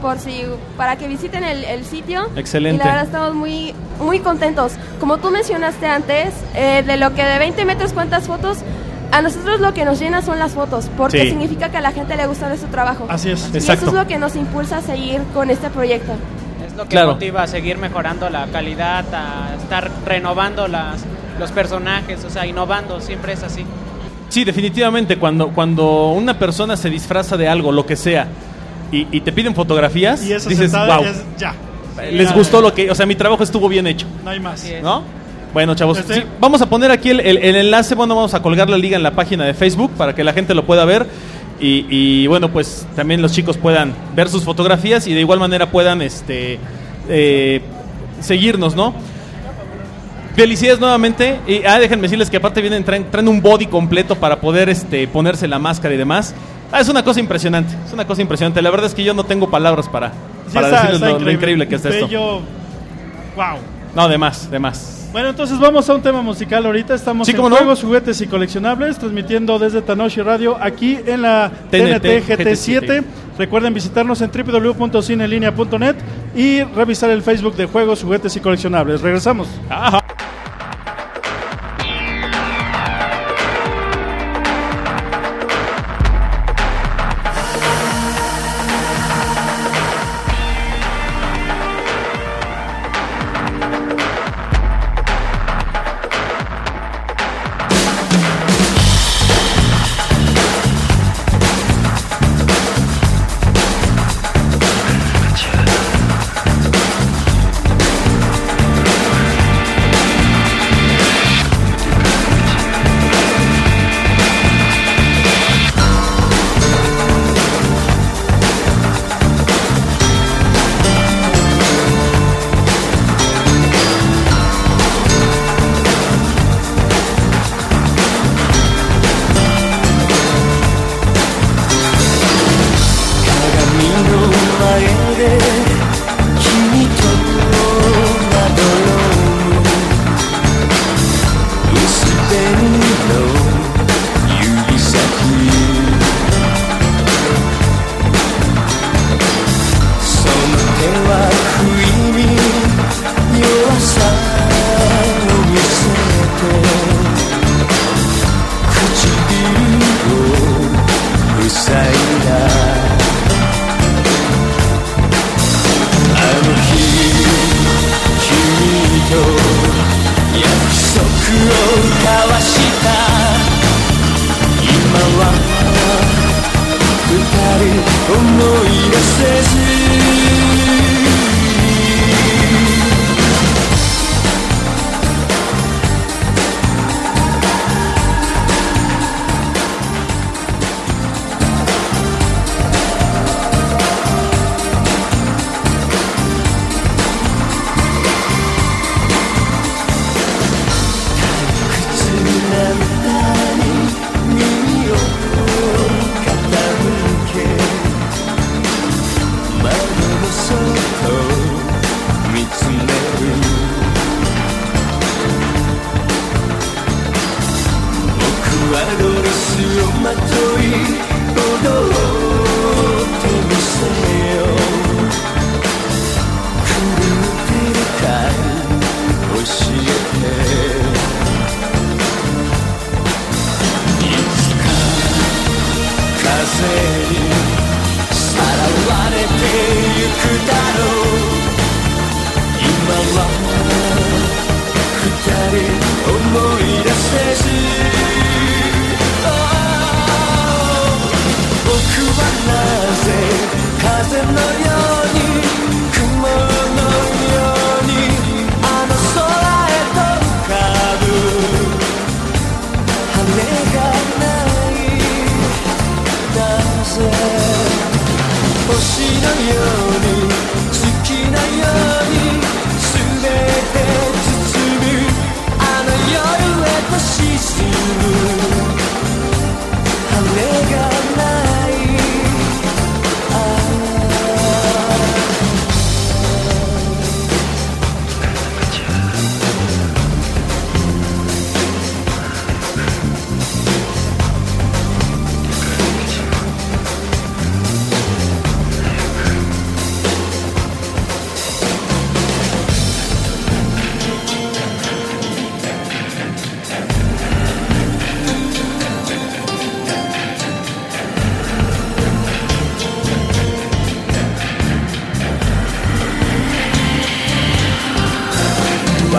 [0.00, 0.42] por si
[0.76, 2.28] para que visiten el, el sitio.
[2.36, 2.76] Excelente.
[2.82, 4.72] Y la verdad estamos muy muy contentos.
[4.98, 8.58] Como tú mencionaste antes, eh, de lo que de 20 metros cuántas fotos,
[9.12, 11.28] a nosotros lo que nos llena son las fotos, porque Sí.
[11.30, 13.06] significa que a la gente le gusta nuestro trabajo.
[13.08, 13.50] Así es.
[13.52, 13.86] Y Exacto.
[13.86, 16.12] eso es lo que nos impulsa a seguir con este proyecto.
[16.66, 17.12] Es lo que Claro.
[17.12, 21.02] motiva a seguir mejorando la calidad, a estar renovando las,
[21.38, 23.64] los personajes, o sea, innovando, siempre es así.
[24.28, 28.28] Sí, definitivamente, cuando, cuando una persona se disfraza de algo, lo que sea,
[28.92, 31.54] y, y te piden fotografías, Y dices, wow, ya es- ya,
[32.10, 34.64] les gustó lo que, o sea, mi trabajo estuvo bien hecho, no hay más.
[34.82, 35.02] ¿no?
[35.52, 38.40] Bueno, chavos, Este- sí, vamos a poner aquí el, el- el enlace, bueno, vamos a
[38.42, 41.06] colgar la liga en la página de Facebook para que la gente lo pueda ver
[41.60, 45.70] y, y, bueno, pues también los chicos puedan ver sus fotografías y de igual manera
[45.70, 46.58] puedan, este,
[47.08, 47.60] eh,
[48.20, 48.94] seguirnos, ¿no?
[50.36, 51.38] Felicidades nuevamente.
[51.46, 55.06] Y ah, déjenme decirles que aparte vienen, traen, traen un body completo para poder este,
[55.08, 56.34] ponerse la máscara y demás.
[56.72, 57.74] Ah, es una cosa impresionante.
[57.86, 58.62] Es una cosa impresionante.
[58.62, 61.24] La verdad es que yo no tengo palabras para, Sí, para está- decirles está lo,
[61.24, 62.06] lo increíble que está esto.
[62.06, 62.40] Bello.
[63.36, 63.58] Wow.
[63.94, 64.96] No, de más, de más.
[65.12, 66.94] Bueno, entonces vamos a un tema musical ahorita.
[66.94, 67.48] Estamos Sí, en no.
[67.50, 73.04] Juegos, Juguetes y Coleccionables, transmitiendo desde Tanoshi Radio aquí en la TNT TNT, GT7.
[73.36, 75.96] Recuerden visitarnos en www.cinelinea.net
[76.36, 79.00] y revisar el Facebook de Juegos, Juguetes y Coleccionables.
[79.00, 79.48] Regresamos.
[79.68, 80.04] Ajá.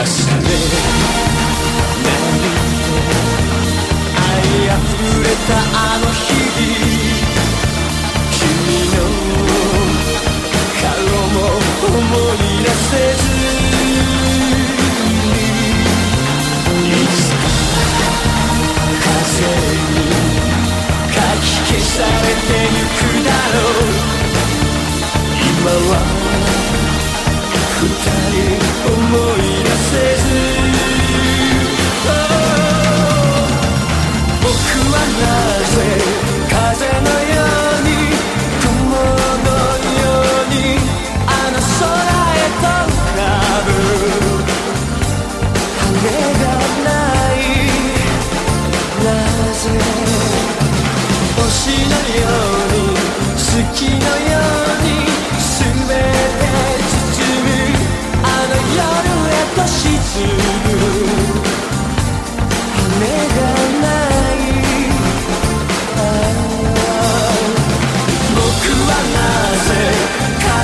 [0.02, 0.42] ましたね
[2.04, 2.10] 何
[4.18, 4.90] 愛あふ
[5.24, 6.66] れたあの日々
[8.34, 8.42] 君
[8.98, 9.00] の
[10.82, 10.90] 顔
[11.30, 11.38] も
[11.86, 12.02] 思
[12.34, 13.94] い出せずに」
[16.90, 17.30] 「いざ
[19.04, 20.02] 風に
[21.14, 23.94] かき消されてゆくだろう
[25.46, 25.94] 今は
[27.82, 27.86] 二
[28.32, 28.42] 人
[28.94, 28.94] 思
[29.28, 29.31] い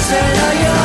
[0.09, 0.76] said I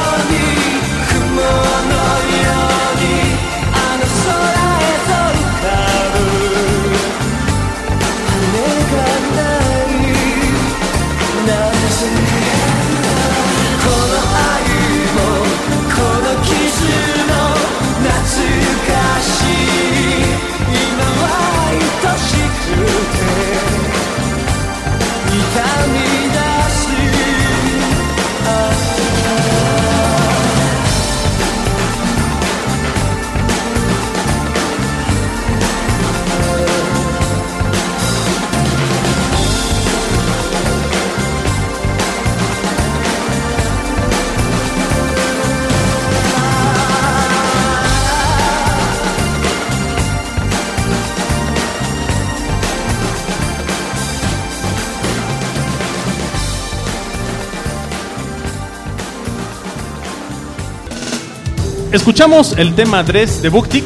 [62.06, 63.84] Escuchamos el tema Dress de Booktick.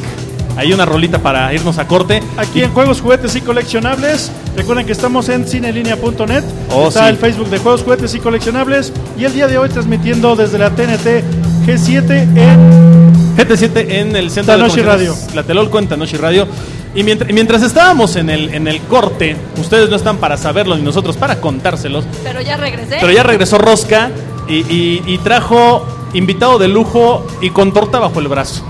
[0.55, 2.23] Hay una rolita para irnos a corte.
[2.35, 4.31] Aquí en Juegos, Juguetes y Coleccionables.
[4.55, 6.43] Recuerden que estamos en cinelinea.net.
[6.71, 7.09] Oh, Está sí.
[7.09, 8.91] el Facebook de Juegos, Juguetes y Coleccionables.
[9.19, 11.23] Y el día de hoy transmitiendo desde la TNT
[11.67, 16.47] G7 en GT7 en el centro Tanoshi de convenciones Tlatelolco en Tanoshi Radio.
[16.95, 20.81] Y mientras, mientras estábamos en el, en el corte, ustedes no están para saberlo ni
[20.81, 22.97] nosotros para contárselos, Pero ya regresé.
[22.99, 24.09] pero ya regresó Rosca
[24.49, 28.63] y, y- y trajo invitado de lujo y con torta bajo el brazo.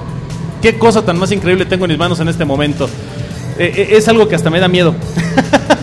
[0.62, 2.90] Qué cosa tan más increíble tengo en mis manos en este momento.
[3.60, 4.96] Eh, eh, es algo que hasta me da miedo.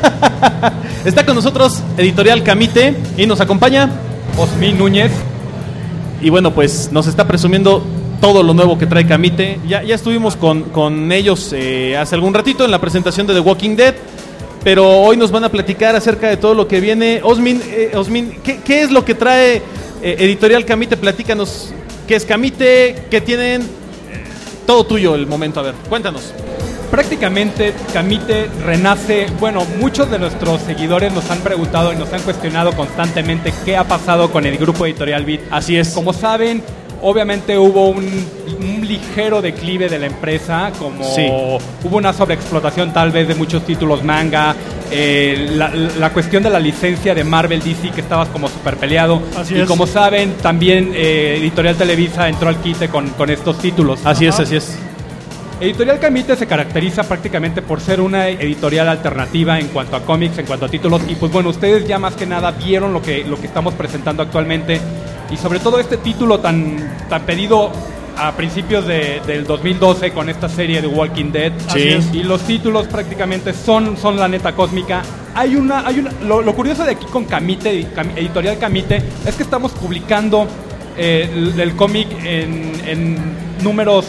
[1.05, 3.91] Está con nosotros Editorial Camite y nos acompaña
[4.37, 5.13] Osmin Núñez.
[6.21, 7.85] Y bueno, pues nos está presumiendo
[8.21, 9.61] todo lo nuevo que trae Camite.
[9.69, 13.41] Ya, ya estuvimos con, con ellos eh, hace algún ratito en la presentación de The
[13.41, 13.95] Walking Dead.
[14.63, 17.21] Pero hoy nos van a platicar acerca de todo lo que viene.
[17.23, 17.61] Osmin,
[17.95, 19.61] Osmin ¿qué, qué es lo que trae
[20.05, 20.99] eh, Editorial Camite?
[20.99, 21.73] Platícanos
[22.07, 23.67] qué es Camite, qué tienen.
[24.67, 26.35] Todo tuyo el momento, a ver, cuéntanos.
[26.91, 32.73] Prácticamente Camite renace, bueno, muchos de nuestros seguidores nos han preguntado y nos han cuestionado
[32.73, 35.41] constantemente qué ha pasado con el grupo editorial Beat.
[35.51, 35.89] Así es.
[35.89, 36.63] Como saben,
[37.05, 38.05] obviamente hubo un,
[38.61, 41.27] un ligero declive de la empresa, como Sí.
[41.85, 44.55] hubo una sobreexplotación tal vez de muchos títulos manga,
[44.91, 49.21] eh, la, la cuestión de la licencia de Marvel DC que estaba como super peleado.
[49.37, 49.69] Así y es.
[49.69, 54.01] como saben, también eh, Editorial Televisa entró al quite con, con estos títulos.
[54.05, 54.77] Así es, así es.
[55.61, 60.47] Editorial Camite se caracteriza prácticamente por ser una editorial alternativa en cuanto a cómics, en
[60.47, 61.01] cuanto a títulos.
[61.09, 64.23] Y pues bueno, ustedes ya más que nada vieron lo que, lo que estamos presentando
[64.23, 64.81] actualmente.
[65.31, 67.71] Y sobre todo este título tan, tan pedido
[68.17, 71.53] a principios de- del 2012 con esta serie de Walking Dead.
[71.73, 71.99] Sí.
[72.13, 75.03] Y los títulos prácticamente son, son la neta cósmica.
[75.35, 79.35] Hay una, hay una, lo, lo curioso de aquí con Camite, Cam- Editorial Camite, es
[79.35, 80.47] que estamos publicando
[80.97, 83.19] eh, el, el cómic en, en
[83.65, 84.07] números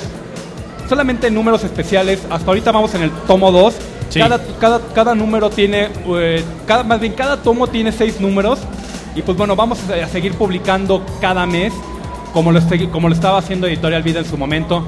[0.87, 2.19] solamente en números especiales.
[2.29, 3.73] Hasta ahorita vamos en el tomo 2.
[4.09, 4.19] Sí.
[4.19, 8.59] Cada, cada, cada número tiene, eh, cada, más bien cada tomo tiene seis números.
[9.15, 11.73] Y pues bueno, vamos a seguir publicando cada mes,
[12.33, 12.59] como lo,
[12.91, 14.85] como lo estaba haciendo Editorial Vida en su momento.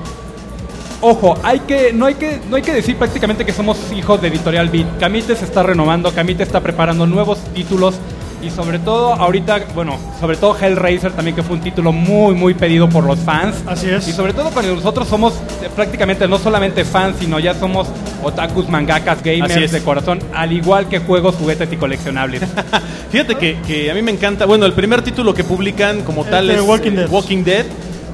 [0.99, 4.27] Ojo, hay que, no, hay que, no hay que decir prácticamente que somos hijos de
[4.29, 4.99] Editorial Beat.
[4.99, 7.95] Camite se está renovando, Camite está preparando nuevos títulos
[8.41, 12.53] y sobre todo ahorita, bueno, sobre todo Hellraiser también que fue un título muy, muy
[12.53, 13.55] pedido por los fans.
[13.65, 14.07] Así es.
[14.07, 17.87] Y sobre todo cuando nosotros somos eh, prácticamente no solamente fans, sino ya somos
[18.23, 22.41] otakus, mangakas, gamers de corazón, al igual que juegos, juguetes y coleccionables.
[23.11, 24.45] Fíjate que, que a mí me encanta.
[24.45, 27.09] Bueno, el primer título que publican como Es tal es Walking eh, Dead.
[27.09, 27.65] Walking Dead,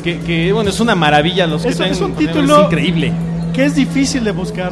[0.04, 1.48] que, que, bueno, es una maravilla.
[1.48, 3.12] Los que Es, traen es un título es increíble.
[3.54, 4.72] que es difícil de buscar.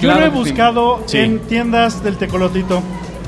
[0.00, 1.18] Yo Claro lo he que buscado Sí.
[1.18, 2.82] en tiendas del Tecolotito,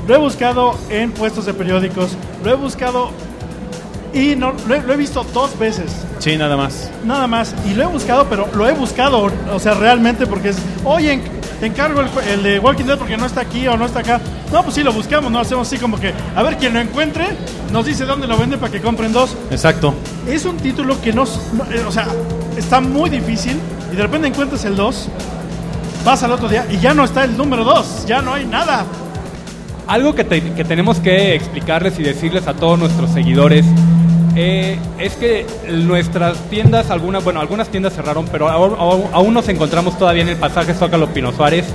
[0.07, 2.09] lo he buscado en puestos de periódicos,
[2.43, 3.09] lo he buscado
[4.13, 6.89] y no, lo, he, lo he visto dos veces, Sí, nada más.
[7.03, 7.53] nada más.
[7.69, 11.35] Y lo he buscado, pero lo he buscado, o sea, realmente porque es, oye, en-
[11.59, 14.21] te encargo el, de Walking Dead porque no está aquí o no está acá.
[14.53, 17.27] No, pues sí, lo buscamos, no hacemos así como que, a ver, quien lo encuentre,
[17.71, 19.35] nos dice dónde lo vende para que compren dos.
[19.51, 19.93] Exacto.
[20.27, 22.07] Es un título que no, no- eh, o sea,
[22.57, 23.57] está muy difícil
[23.91, 25.07] y de repente encuentras el 2,
[26.05, 28.85] vas al otro día y ya no está el número 2, ya no hay nada.
[29.87, 33.65] Algo que, que tenemos que explicarles y decirles a todos nuestros seguidores
[34.35, 39.47] eh, es que nuestras tiendas, algunas, bueno, algunas tiendas cerraron, pero aún, aún- aún nos
[39.47, 41.65] encontramos todavía en el pasaje Zócalo Pino Suárez,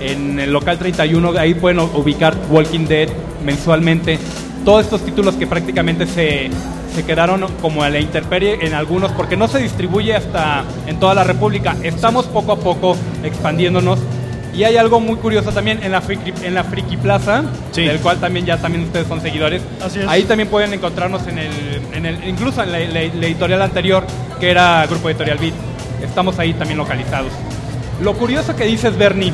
[0.00, 3.08] en el local 31, ahí pueden ubicar Walking Dead
[3.44, 4.18] mensualmente.
[4.64, 6.50] Todos estos títulos que prácticamente se,
[6.94, 11.14] se quedaron como a la intemperie en algunos porque no se distribuye hasta en toda
[11.14, 11.76] la República.
[11.82, 13.98] Estamos poco a poco expandiéndonos.
[14.54, 17.82] Y hay algo muy curioso también en la Friki, en la Friki Plaza, Sí.
[17.84, 19.62] del cual también ya también ustedes son seguidores.
[19.84, 20.08] Así es.
[20.08, 21.50] Ahí también pueden encontrarnos en el,
[21.92, 24.04] en el incluso en la, la- la editorial anterior,
[24.40, 25.54] que era Grupo Editorial Beat.
[26.02, 27.32] Estamos ahí también localizados.
[28.02, 29.32] Lo curioso que dices, Bernie,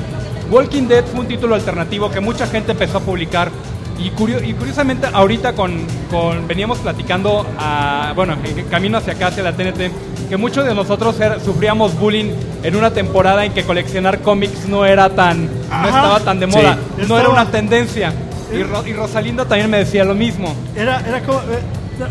[0.50, 3.50] Walking Dead fue un título alternativo que mucha gente empezó a publicar.
[3.98, 5.72] Y, curio- y curiosamente, ahorita con,
[6.10, 9.90] con- veníamos platicando, a, bueno, en camino hacia acá, hacia la TNT,
[10.28, 12.32] que muchos de nosotros era- sufríamos bullying
[12.62, 15.86] en una temporada en que coleccionar cómics no era tan, no Ajá.
[15.88, 16.56] estaba tan de Sí.
[16.56, 18.12] moda, no Estaba- era una tendencia.
[18.52, 20.54] Y, Ro- y Rosalinda también me decía lo mismo.
[20.76, 21.38] Era, era como.
[21.40, 21.58] eh,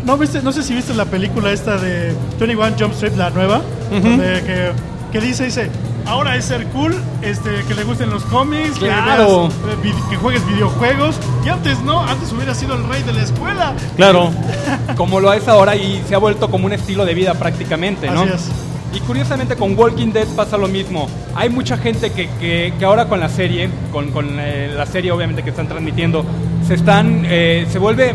[0.04, 3.60] no, viste, no sé si viste la película esta de 21 Jump Street, la nueva,
[3.90, 4.70] donde que,
[5.12, 5.70] que dice, dice,
[6.06, 9.48] ahora es ser cool, este, que le gusten los cómics, Claro.
[9.48, 13.12] que, veas, eh, que juegues videojuegos, y antes no, antes hubiera sido el rey de
[13.12, 13.74] la escuela.
[13.96, 14.30] Claro.
[14.96, 18.22] como lo es ahora y se ha vuelto como un estilo de vida prácticamente, ¿no?
[18.22, 18.48] Así es.
[18.94, 21.06] Y curiosamente con Walking Dead pasa lo mismo.
[21.34, 25.12] Hay mucha gente que, que- que ahora con la serie, con, con, eh, la serie
[25.12, 26.24] obviamente que están transmitiendo,
[26.66, 28.14] se están, eh, se vuelve,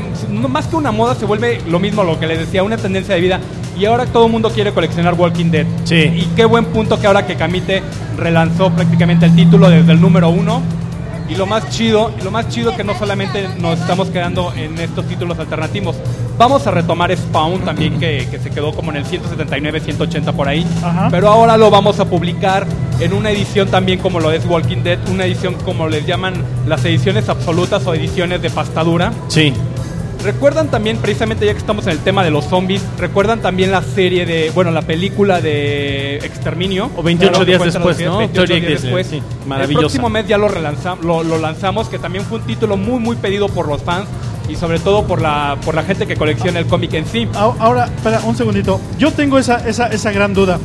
[0.50, 3.22] más que una moda, se vuelve lo mismo, lo que les decía, una tendencia de
[3.22, 3.40] vida.
[3.78, 5.66] Y ahora todo el mundo quiere coleccionar Walking Dead.
[5.86, 5.96] Sí.
[5.96, 7.82] Y qué buen punto que ahora que Kamite
[8.18, 10.62] relanzó prácticamente el título desde el número uno.
[11.30, 15.06] Y lo más chido, lo más chido que no solamente nos estamos quedando en estos
[15.06, 15.96] títulos alternativos,
[16.38, 20.50] vamos a retomar Spawn también que, que se quedó como en el 179, 180 por
[20.50, 21.08] ahí, Ajá.
[21.10, 22.68] pero ahora lo vamos a publicar
[23.00, 26.34] en una edición también como lo es Walking Dead, una edición como les llaman
[26.68, 29.14] las ediciones absolutas o ediciones de pastadura.
[29.30, 29.54] Sí.
[30.24, 33.82] Recuerdan también, precisamente ya que estamos en el tema de los zombies, recuerdan también la
[33.82, 36.92] serie de, bueno, la película de Exterminio.
[36.96, 38.18] O 28 Claro, días después, días, ¿no?
[38.20, 39.08] 28 30 días días, después.
[39.08, 39.80] sí, El maravillosa.
[39.82, 43.16] próximo mes ya lo, relanza- lo, lo lanzamos, que también fue un título muy, muy
[43.16, 44.06] pedido por los fans
[44.50, 47.28] y sobre todo por la, por la gente que colecciona el cómic en sí.
[47.34, 48.80] Ahora, espera un segundito.
[49.00, 50.60] Yo tengo esa, esa, esa gran duda.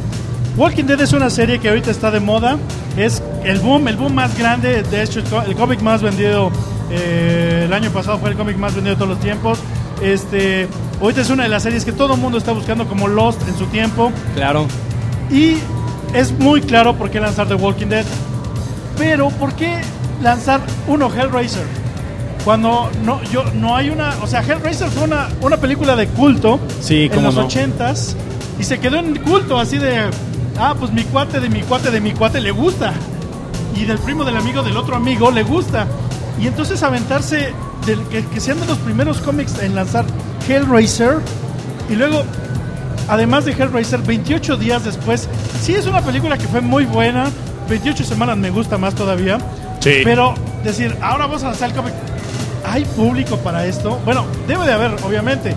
[0.56, 2.56] Walking Dead es una serie que ahorita está de moda.
[2.96, 4.82] Es el boom, el boom más grande.
[4.82, 6.50] De hecho, el el cómic más vendido
[6.90, 9.58] eh, el año pasado fue el cómic más vendido de todos los tiempos.
[10.02, 10.68] Este,
[11.00, 13.56] ahorita es una de las series que todo el mundo está buscando como Lost en
[13.56, 14.12] su tiempo.
[14.34, 14.66] Claro.
[15.30, 15.56] Y
[16.14, 18.04] es muy claro por qué lanzar The Walking Dead.
[18.98, 19.80] Pero, ¿por qué
[20.22, 21.66] lanzar uno Hellraiser?
[22.44, 24.14] Cuando no, yo, no hay una.
[24.22, 27.44] O sea, Hellraiser fue una, una película de culto Sí, en los no.
[27.46, 28.16] ochentas
[28.58, 30.08] y se quedó en culto así de.
[30.58, 32.92] Ah, pues mi cuate de mi cuate de mi cuate le gusta.
[33.74, 35.86] Y del primo del amigo del otro amigo le gusta.
[36.40, 37.52] Y entonces aventarse,
[37.86, 40.04] del, que, que sean de los primeros cómics en lanzar
[40.48, 41.18] Hellraiser.
[41.88, 42.22] Y luego
[43.08, 45.28] además de Hellraiser, 28 días después,
[45.62, 47.30] sí es una película que fue muy buena,
[47.68, 49.38] 28 semanas me gusta más todavía,
[49.80, 50.00] Sí.
[50.02, 51.94] pero decir, ahora vamos a lanzar el cómic,
[52.68, 54.00] ¿hay público para esto?
[54.04, 55.54] Bueno, debe de haber, obviamente,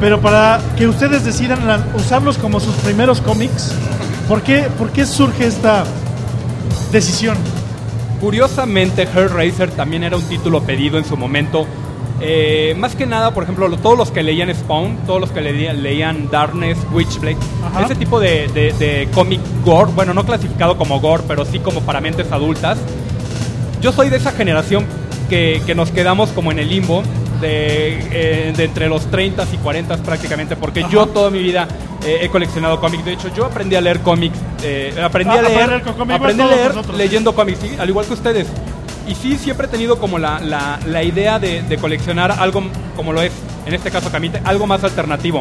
[0.00, 1.58] pero para que ustedes decidan
[1.94, 3.72] usarlos como sus primeros cómics,
[4.26, 5.84] ¿por qué, por qué surge esta
[6.92, 7.36] decisión?
[8.28, 11.66] Curiosamente, Hellraiser también era un título pedido en su momento.
[12.22, 15.42] Eh, más que nada, por ejemplo, lo- todos los que leían Spawn, todos los que
[15.42, 17.82] leían, leían Darkness, Witchblade, Ajá.
[17.84, 21.82] ese tipo de, de- de cómic gore, bueno, no clasificado como gore, pero sí como
[21.82, 22.78] para mentes adultas.
[23.82, 24.86] Yo soy de esa generación
[25.28, 27.02] que, que nos quedamos como en el limbo
[27.48, 31.68] de, eh, de entre los 30 y 40 prácticamente, porque yo toda mi vida
[32.04, 33.04] eh, he coleccionado cómics.
[33.04, 36.42] De hecho, yo aprendí a leer cómics, eh, aprendí Ah, a leer, con cómics, aprendí
[36.42, 36.96] a leer nosotros.
[36.96, 38.46] leyendo cómics, sí, al igual que ustedes.
[39.06, 42.62] Y sí, siempre he tenido como la, la- la idea de, de coleccionar algo
[42.96, 43.32] como lo es,
[43.66, 45.40] en este caso Camite, algo más alternativo.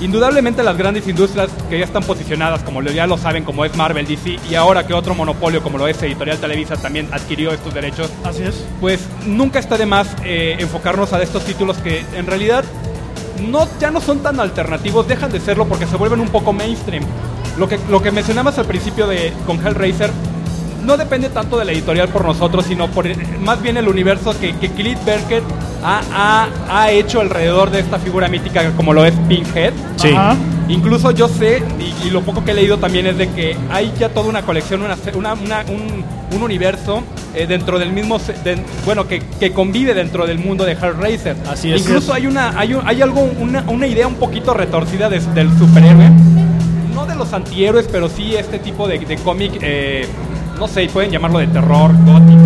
[0.00, 4.06] Indudablemente las grandes industrias que ya están posicionadas, como ya lo saben, como es Marvel,
[4.06, 8.10] DC, y ahora que otro monopolio como lo es Editorial Televisa también adquirió estos derechos,
[8.22, 8.66] Así es.
[8.80, 12.62] pues nunca está de más eh, enfocarnos a estos títulos que en realidad
[13.48, 17.04] no, ya no son tan alternativos, dejan de serlo porque se vuelven un poco mainstream.
[17.58, 20.10] Lo que, lo que mencionabas al principio de, con Hellraiser
[20.84, 24.38] no depende tanto de la editorial por nosotros, sino por eh, más bien el universo
[24.38, 25.42] que, que Clint Barker
[25.88, 26.48] ha, ha-
[26.82, 29.72] ha hecho alrededor de esta figura mítica como lo es Pinhead.
[29.96, 30.08] Sí.
[30.08, 30.34] Ajá.
[30.68, 33.92] Incluso yo sé, y, y lo poco que he leído también es de que hay
[34.00, 36.04] ya toda una colección, una, una- una- un,
[36.36, 37.04] un universo
[37.36, 41.36] eh, dentro del mismo, de- bueno, que, que convive dentro del mundo de Hellraiser.
[41.48, 41.82] Así es.
[41.82, 45.56] Incluso hay una, hay, un- hay algo, una, una idea un poquito retorcida de- del
[45.56, 46.10] superhéroe.
[46.92, 50.04] No de los antihéroes, pero sí este tipo de, de cómic, eh,
[50.58, 52.40] no sé, pueden llamarlo de terror, gótico.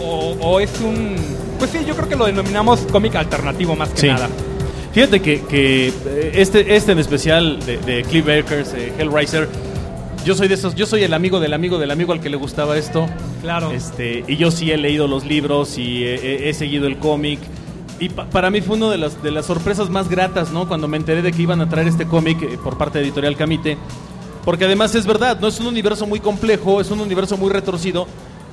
[0.00, 1.16] O, o- o es un...
[1.60, 4.06] Pues sí, yo creo que lo denominamos cómic alternativo más que Sí.
[4.08, 4.28] nada.
[4.92, 9.48] Fíjate que, que, eh, este, este en especial de, de Cliff Bakers, eh, Hellraiser,
[10.24, 12.36] yo soy de esos, yo soy el amigo del amigo del amigo al que le
[12.36, 13.06] gustaba esto.
[13.40, 13.70] Claro.
[13.70, 17.38] Este, y yo sí he leído los libros y he, he- he seguido el cómic.
[18.00, 20.66] Y pa- para mí fue una de las, de las sorpresas más gratas, ¿no?
[20.66, 23.36] Cuando me enteré de que iban a traer este cómic eh, por parte de Editorial
[23.36, 23.76] Camite.
[24.44, 28.06] Porque además es verdad, no es un universo muy complejo, es un universo muy retorcido.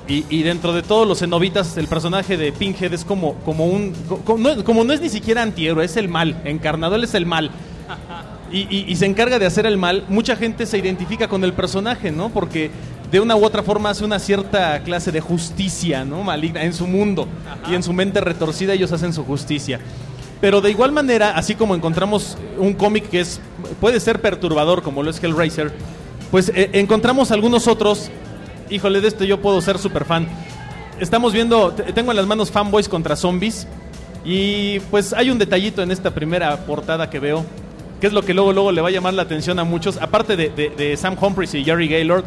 [0.10, 3.94] Y, dentro de todos los cenobitas, el personaje de Pinhead es como, como un.
[4.64, 6.42] como no es ni siquiera antihéroe, es el mal.
[6.46, 7.52] Encarnado, él es el mal.
[8.52, 10.06] Y se encarga de hacer el mal.
[10.08, 12.30] Mucha gente se identifica con el personaje, ¿no?
[12.30, 12.72] Porque
[13.12, 16.24] de una u otra forma hace una cierta clase de justicia, ¿no?
[16.24, 17.28] Maligna en su mundo.
[17.70, 19.80] Y en su mente retorcida ellos hacen su justicia.
[20.42, 23.40] Pero de igual manera, así como encontramos un cómic que es
[23.82, 25.74] puede ser perturbador, como lo es Hellraiser,
[26.32, 28.12] pues eh, encontramos algunos otros.
[28.70, 30.28] Híjole, de este yo puedo ser súper fan.
[31.00, 33.68] Estamos viendo, te- tengo en las manos Fanboys contra Zombies.
[34.26, 37.46] Y pues hay un detallito en esta primera portada que veo,
[38.02, 39.98] que es lo que luego, luego le va a llamar la atención a muchos.
[39.98, 42.26] Aparte de, de- de Sam Humphries y Jerry Gaylord,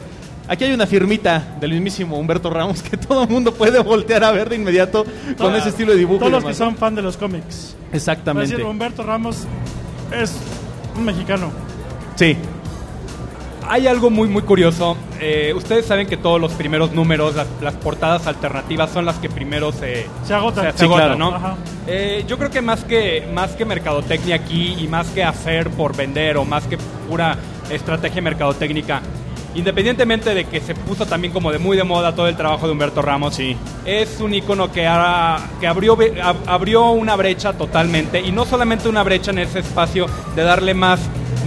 [0.48, 4.30] aquí hay una firmita del mismísimo Humberto Ramos que todo el mundo puede voltear a
[4.32, 5.04] ver de inmediato
[5.36, 6.20] con ese estilo de dibujo.
[6.20, 7.76] Todos los que son fan de los cómics.
[7.92, 8.52] Exactamente.
[8.52, 9.38] decir, Humberto Ramos
[10.12, 10.32] es
[10.96, 11.50] un mexicano.
[12.16, 12.36] Sí.
[13.72, 14.96] Hay algo muy muy curioso.
[15.20, 19.28] Eh, ustedes saben que todos los primeros números, las, las portadas alternativas son las que
[19.30, 20.72] primero se, Se agotan.
[20.72, 21.38] se Sí, agotan, claro.
[21.40, 21.56] ¿no?
[21.86, 25.94] Eh, yo creo que más que más que mercadotecnia aquí y más que hacer por
[25.96, 27.36] vender o más que pura
[27.70, 29.02] estrategia mercadotécnica,
[29.54, 32.72] independientemente de que se puso también como de muy de moda todo el trabajo de
[32.72, 33.56] Humberto Ramos, Sí.
[33.84, 35.96] es un icono que, ha- que abrió,
[36.46, 40.98] abrió una brecha totalmente y no solamente una brecha en ese espacio de darle más,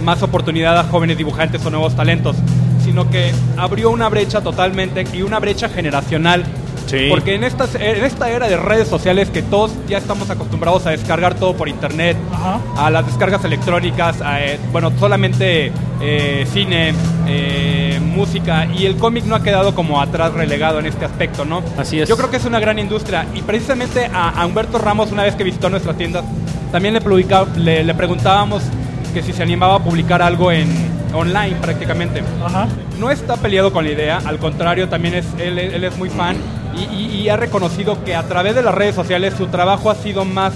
[0.04, 2.36] más oportunidad a jóvenes dibujantes o nuevos talentos,
[2.84, 6.44] sino que abrió una brecha totalmente y una brecha generacional.
[6.86, 7.06] Sí.
[7.08, 10.90] Porque en esta, en esta era de redes sociales que todos ya estamos acostumbrados a
[10.90, 12.60] descargar todo por internet, Ajá.
[12.76, 16.92] a las descargas electrónicas, a, eh, bueno, solamente eh, cine,
[17.26, 21.62] eh, música, y el cómic no ha quedado como atrás relegado en este aspecto, ¿no?
[21.78, 22.08] Así es.
[22.08, 25.34] Yo creo que es una gran industria, y precisamente a, a Humberto Ramos, una vez
[25.36, 26.24] que visitó nuestras tiendas,
[26.70, 28.62] también le, publica- le, le preguntábamos
[29.14, 30.68] que si se animaba a publicar algo en
[31.14, 32.22] online prácticamente.
[32.44, 32.66] Ajá.
[32.98, 36.36] No está peleado con la idea, al contrario, también es, él, él es muy fan
[36.76, 39.94] y, y- y ha reconocido que a través de las redes sociales su trabajo ha
[39.94, 40.52] sido más,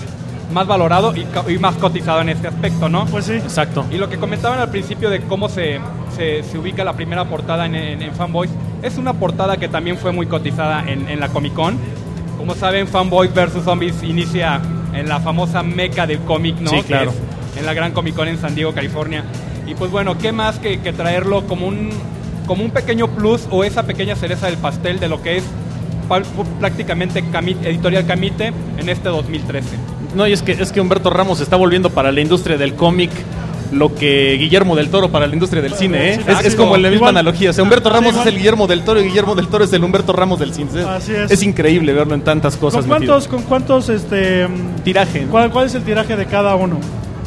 [0.53, 3.07] más valorado y, y más cotizado en este aspecto, ¿no?
[3.07, 3.35] Pues sí.
[3.35, 3.85] Exacto.
[3.91, 5.81] Y lo que comentaban al principio de cómo se,
[6.17, 8.51] se, se ubica la primera portada en, en- en Fanboys,
[8.83, 11.79] es una portada que también fue muy cotizada en, en la Comic Con.
[12.37, 13.65] Como saben, Fanboys vs.
[13.65, 14.61] Zombies inicia
[14.95, 16.71] en la famosa meca del cómic, ¿no?
[16.71, 17.11] Sí, Que claro.
[17.11, 17.17] es
[17.59, 19.25] en la Gran Comic Con en San Diego, California.
[19.67, 21.91] Y pues bueno, ¿qué más que, que traerlo como un,
[22.47, 25.45] como un pequeño plus o esa pequeña cereza del pastel de lo que es
[26.59, 27.23] prácticamente
[27.65, 29.69] Editorial Camite en este 2013?
[30.15, 33.11] No, y es que, es que Humberto Ramos está volviendo para la industria del cómic
[33.71, 36.21] lo que Guillermo del Toro para la industria del cine, ¿eh?
[36.27, 37.11] Es, es como la misma Igual.
[37.11, 37.51] analogía.
[37.51, 38.27] O sea, Humberto Ramos igual.
[38.27, 40.71] es el Guillermo del Toro y Guillermo del Toro es el Humberto Ramos del cine.
[40.89, 41.31] Así es.
[41.31, 42.81] Es increíble verlo en tantas cosas.
[42.81, 43.13] ¿Con metido.
[43.13, 44.49] cuántos, con cuántos, este,
[44.85, 45.27] Tiraje.
[45.27, 45.31] ¿no?
[45.31, 46.81] cuál, cuál es el tiraje de cada uno?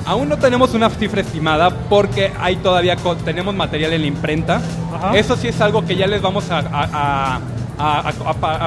[0.05, 4.61] Aún no tenemos una cifra estimada porque hay todavía tenemos material en la imprenta.
[4.93, 5.15] Ajá.
[5.17, 7.39] Eso sí es algo que ya les vamos a, a-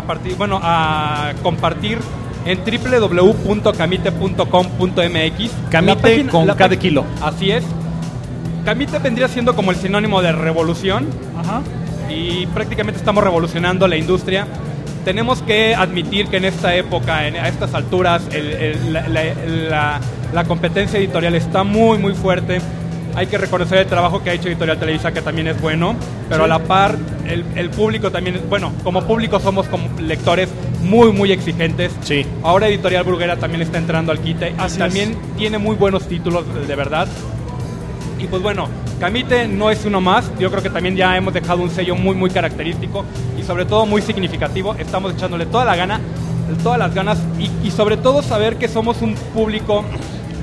[0.07, 1.99] partir, bueno, a compartir
[2.47, 2.59] en
[4.25, 5.51] www.camite.com.mx.
[5.71, 7.05] Camite con la pá- kilo.
[7.23, 7.65] Así es.
[8.65, 11.07] Camite vendría siendo como el sinónimo de revolución
[11.39, 11.61] Ajá.
[12.09, 14.47] y prácticamente estamos revolucionando la industria.
[15.05, 19.35] Tenemos que admitir que en esta época, en, a estas alturas, el- el- la, la-
[19.69, 20.01] la-
[20.35, 22.61] la competencia editorial está muy, muy fuerte.
[23.15, 25.95] Hay que reconocer el trabajo que ha hecho Editorial Televisa, que también es bueno,
[26.29, 26.97] pero a la par,
[27.29, 28.73] el, el público también es bueno.
[28.83, 30.49] Como público somos como lectores
[30.83, 31.93] muy, muy exigentes.
[32.03, 32.27] Sí.
[32.43, 36.75] Ahora Editorial Bruguera también está entrando al quite Así también tiene muy buenos títulos, de
[36.75, 37.07] verdad.
[38.19, 38.69] Y pues bueno,
[38.99, 40.33] Camite no es uno más.
[40.41, 43.05] Yo creo que también ya hemos dejado un sello muy, muy característico
[43.39, 44.75] y sobre todo muy significativo.
[44.75, 46.01] Estamos echándole toda la gana,
[46.65, 49.85] todas las ganas y, y sobre todo saber que somos un público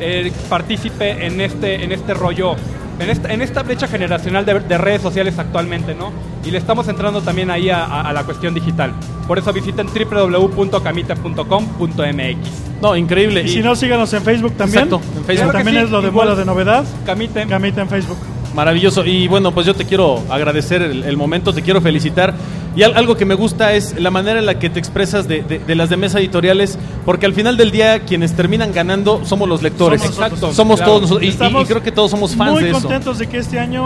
[0.02, 2.56] eh, partícipe en este, en este rollo,
[3.00, 6.12] en esta, en esta brecha generacional de, de redes sociales actualmente, ¿no?
[6.46, 8.94] Y le estamos entrando también ahí a, a- a la cuestión digital.
[9.28, 12.82] Por eso visiten www.camite.com.mx.
[12.82, 13.44] No, increíble.
[13.44, 14.86] Y si no, síganos en Facebook también.
[14.86, 15.52] Exacto, en Facebook.
[15.52, 16.84] Claro también sí, es lo de moda de novedad.
[17.06, 17.46] Camite.
[17.48, 18.18] Camita en Facebook.
[18.54, 19.06] Maravilloso.
[19.06, 22.34] Y bueno, pues yo te quiero agradecer el, el momento, te quiero felicitar.
[22.76, 25.42] Y al- algo que me gusta es la manera en la que te expresas de,
[25.44, 29.48] de- de las de mesa editoriales, porque al final del día quienes terminan ganando somos
[29.48, 30.02] los lectores.
[30.02, 30.34] Somos nosotros.
[30.40, 30.56] Exacto.
[30.56, 30.92] Somos Claro.
[30.92, 31.24] todos nosotros.
[31.24, 32.80] Y- Y, y Estamos creo que todos somos fans Muy de eso.
[32.82, 33.86] contentos de que este año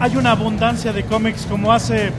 [0.00, 2.10] hay una abundancia de cómics como hace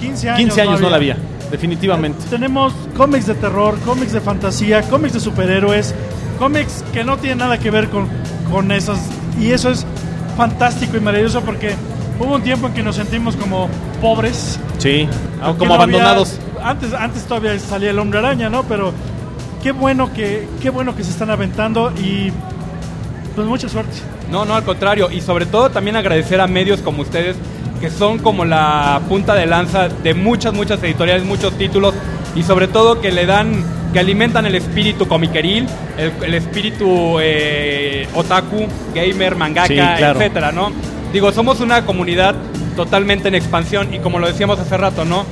[0.00, 0.38] 15 años.
[0.40, 1.16] 15 años no la había,
[1.50, 2.18] definitivamente.
[2.30, 5.94] Tenemos cómics de terror, cómics de fantasía, cómics de superhéroes,
[6.38, 8.08] cómics que no tienen nada que ver con,
[8.50, 8.98] con esos.
[9.38, 9.84] Y eso es
[10.36, 11.74] fantástico y maravilloso porque
[12.18, 13.68] hubo un tiempo en que nos sentimos como
[14.00, 14.58] pobres.
[14.78, 15.08] Sí,
[15.40, 16.38] como no había- abandonados.
[16.62, 18.62] antes, antes todavía salía el hombre araña, ¿no?
[18.64, 18.92] Pero
[19.62, 22.32] qué bueno que, qué bueno que se están aventando y
[23.34, 23.92] pues mucha suerte.
[24.30, 25.10] No, no, al contrario.
[25.10, 27.36] Y sobre todo también agradecer a medios como ustedes,
[27.80, 31.94] que son como la punta de lanza de muchas, muchas editoriales, muchos títulos.
[32.36, 35.66] Y sobre todo que le dan, que alimentan el espíritu comiqueril,
[35.98, 40.18] el, el espíritu eh, otaku, gamer, mangaka, Sí, claro.
[40.20, 40.72] etcétera, ¿no?
[41.12, 42.34] Digo, somos una comunidad
[42.76, 45.26] totalmente en expansión y como lo decíamos hace rato, ¿no?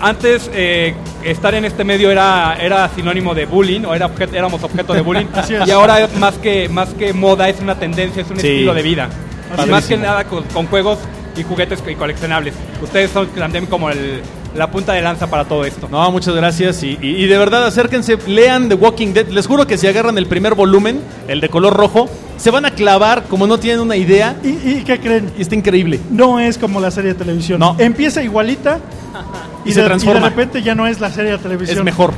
[0.00, 0.94] Antes eh,
[1.24, 5.00] estar en este medio era, era sinónimo de bullying o era objeto- éramos objeto de
[5.00, 5.26] bullying
[5.66, 8.46] y ahora es más que, más que moda es una tendencia, es un Sí.
[8.48, 9.08] estilo de vida.
[9.56, 9.88] Así más es.
[9.88, 10.98] que nada con, con juegos
[11.36, 12.54] y juguetes y coleccionables.
[12.82, 14.20] Ustedes son también como el-
[14.54, 15.88] la punta de lanza para todo esto.
[15.90, 16.82] No, muchas gracias.
[16.82, 19.28] Y, y- y de verdad, acérquense, lean The Walking Dead.
[19.28, 22.70] Les juro que si agarran el primer volumen, el de color rojo, se van a
[22.72, 24.36] clavar como no tienen una idea.
[24.42, 25.30] ¿Y, y qué creen?
[25.38, 26.00] Y está increíble.
[26.10, 27.58] No es como la serie de televisión.
[27.60, 27.76] No.
[27.78, 28.78] Empieza igualita
[29.64, 30.20] Y se de, transforma.
[30.20, 31.78] y de repente ya no es la serie de televisión.
[31.78, 32.12] Es mejor.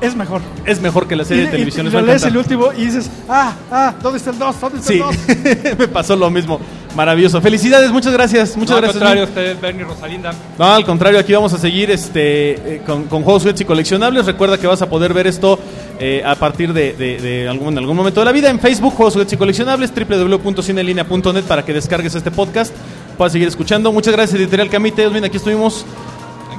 [0.00, 0.40] Es mejor.
[0.64, 1.86] Es mejor que la serie Y- de televisión.
[1.86, 4.60] y, les lo lees el último y dices, ah, ah, ¿dónde está el 2?
[4.60, 5.78] ¿Dónde está Sí, el 2?
[5.78, 6.58] me pasó lo mismo.
[6.96, 7.40] Maravilloso.
[7.40, 8.56] Felicidades, muchas gracias.
[8.56, 8.98] Muchas No, al gracias.
[9.00, 9.28] contrario, Lin.
[9.28, 10.32] ustedes, Bernie Rosalinda.
[10.58, 14.26] No, al contrario, aquí vamos a seguir este, eh, con, con juegos, juguetes y coleccionables.
[14.26, 15.58] Recuerda que vas a poder ver esto
[16.00, 18.94] eh, a partir de, de- de algún, en algún momento de la vida en Facebook,
[18.94, 22.74] juegos, juguetes y coleccionables, www.cinelinea.net para que descargues este podcast.
[23.16, 23.92] Puedas seguir escuchando.
[23.92, 25.06] Muchas gracias, Editorial Camite.
[25.08, 25.84] Bien, aquí estuvimos.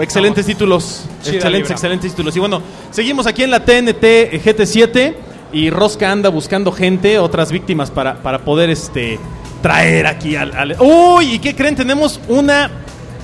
[0.04, 1.04] Excelentes títulos.
[1.24, 1.74] Chida excelentes, libra.
[1.76, 2.36] excelentes títulos.
[2.36, 4.04] Y bueno, seguimos aquí en la TNT
[4.44, 5.14] GT7
[5.54, 9.20] y Rosca anda buscando gente, otras víctimas para, para poder este
[9.62, 11.34] traer aquí al, al- ¡Uy!
[11.36, 11.76] ¿Y qué creen?
[11.76, 12.72] Tenemos una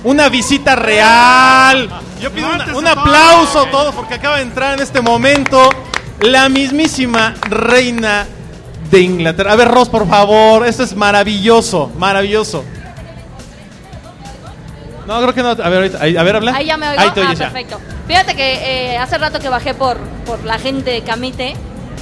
[0.04, 1.88] una visita real.
[2.22, 5.68] Yo pido una- un aplauso a todos porque acaba de entrar en este momento
[6.20, 8.26] la mismísima reina
[8.90, 9.52] de Inglaterra.
[9.52, 12.64] A ver, Ros, por favor, esto es maravilloso, maravilloso.
[15.08, 15.48] No, creo que no.
[15.48, 16.54] A ver, ahorita- ahí- a ver, habla.
[16.54, 17.00] Ahí ya me oigo.
[17.00, 17.46] Ahí te ah, oyes ya.
[17.46, 17.80] perfecto.
[18.06, 19.96] Fíjate que eh, hace rato que bajé por,
[20.26, 21.56] por la gente de Camite,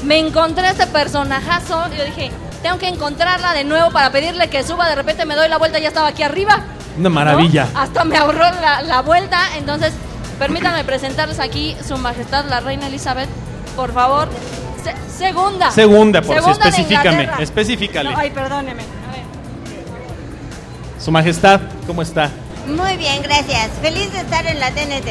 [0.05, 1.85] me encontré a este personajazo.
[1.95, 2.33] y Yo dije,
[2.65, 4.89] tengo que encontrarla de nuevo para pedirle que suba.
[4.89, 6.65] De repente me doy la vuelta y ya estaba aquí arriba.
[6.99, 7.15] Una ¿no?
[7.15, 7.69] maravilla.
[7.77, 9.39] Hasta me ahorró la, la vuelta.
[9.57, 9.93] Entonces,
[10.41, 13.29] permítanme presentarles aquí Su Majestad la Reina Elizabeth.
[13.77, 14.29] Por favor.
[14.83, 15.71] Se- segunda.
[15.71, 17.11] Segunda, por si Segunda de específicame.
[17.23, 17.37] Inglaterra.
[17.43, 18.11] Específicale.
[18.11, 18.83] No, ay, perdóneme.
[18.83, 19.23] A ver.
[20.99, 22.31] Su Majestad, ¿cómo está?
[22.69, 23.71] Muy bien, gracias.
[23.83, 25.09] Feliz de estar en la TNT.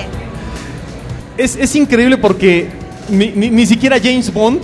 [1.37, 2.69] Es, es increíble porque
[3.09, 4.61] ni, ni- ni siquiera James Bond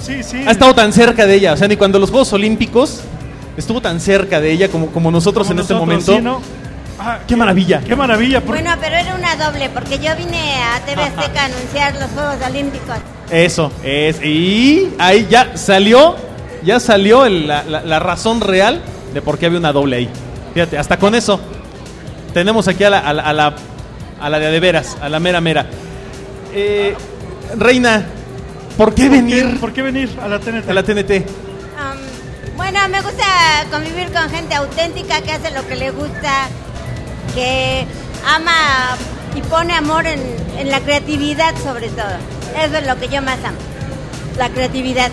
[0.00, 0.38] Sí, sí.
[0.46, 1.52] ha estado tan cerca de ella.
[1.52, 3.00] O sea, ni cuando los Juegos Olímpicos
[3.56, 6.14] estuvo tan cerca de ella como, como nosotros Como en este momento.
[6.14, 6.40] sí, ¿no?
[7.00, 7.80] Ah, ¡Qué maravilla!
[7.86, 8.40] Qué maravilla.
[8.40, 12.10] por- Bueno, pero era una doble, porque yo vine a TV Azteca a anunciar los
[12.10, 12.96] Juegos Olímpicos.
[13.30, 14.20] Eso, es.
[14.24, 16.16] Y ahí ya salió,
[16.64, 18.80] ya salió el- la, la- la razón real
[19.14, 20.08] de por qué había una doble ahí.
[20.54, 21.38] Fíjate, hasta con eso
[22.38, 23.54] tenemos aquí a la, a la, a la,
[24.20, 25.66] a la de a de veras, a la mera mera.
[26.54, 26.94] Eh,
[27.56, 28.06] Reina,
[28.76, 30.70] ¿por qué ¿Por venir qué, por qué venir a la TNT?
[30.70, 31.10] a la TNT?
[31.76, 31.98] Am,
[32.56, 33.24] bueno, me gusta
[33.72, 36.46] convivir con gente auténtica que hace lo que le gusta,
[37.34, 37.84] que
[38.24, 38.96] ama
[39.34, 40.20] y pone amor en,
[40.58, 42.14] en la creatividad sobre todo.
[42.56, 43.58] Eso es lo que yo más amo,
[44.38, 45.10] la creatividad.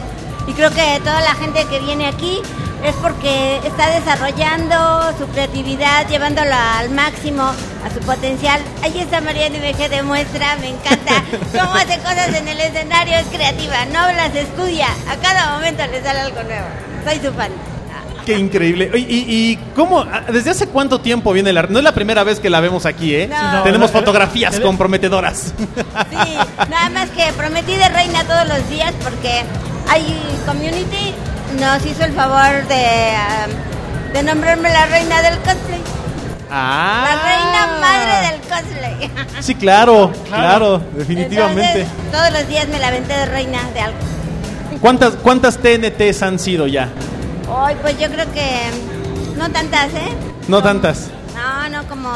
[0.47, 2.39] Y creo que toda la gente que viene aquí
[2.86, 8.61] es porque está desarrollando su creatividad, llevándola al máximo, a su potencial.
[8.83, 11.23] Ahí está Mariana IBG demuestra, me encanta
[11.59, 16.01] cómo hace cosas en el escenario, es creativa, no las estudia, a cada momento le
[16.03, 16.67] sale algo nuevo.
[17.03, 17.51] Soy su fan.
[18.25, 18.89] Qué increíble.
[18.95, 20.03] ¿Y, y cómo?
[20.31, 21.63] ¿Desde hace cuánto tiempo viene la.?
[21.63, 23.27] No es la primera vez que la vemos aquí, ¿eh?
[23.27, 23.61] No.
[23.61, 25.53] Tenemos fotografías comprometedoras.
[26.09, 29.43] Sí, nada más que prometí de reina todos los días porque
[29.88, 31.13] hay community
[31.60, 33.47] nos hizo el favor de, ah,
[34.14, 35.82] de nombrarme la reina del cosplay.
[36.51, 37.06] ah.
[37.08, 39.12] La reina madre del cosplay.
[39.41, 41.82] Sí, claro, claro, definitivamente.
[41.82, 43.97] Entonces, todos los días me la aventé de reina de algo.
[44.82, 46.89] ¿Cuántas, ¿Cuántas TNTs han sido ya?
[47.49, 48.70] Hoy, pues yo creo que
[49.38, 50.14] no tantas, ¿eh?
[50.47, 51.08] No tantas.
[51.36, 52.10] No, no, como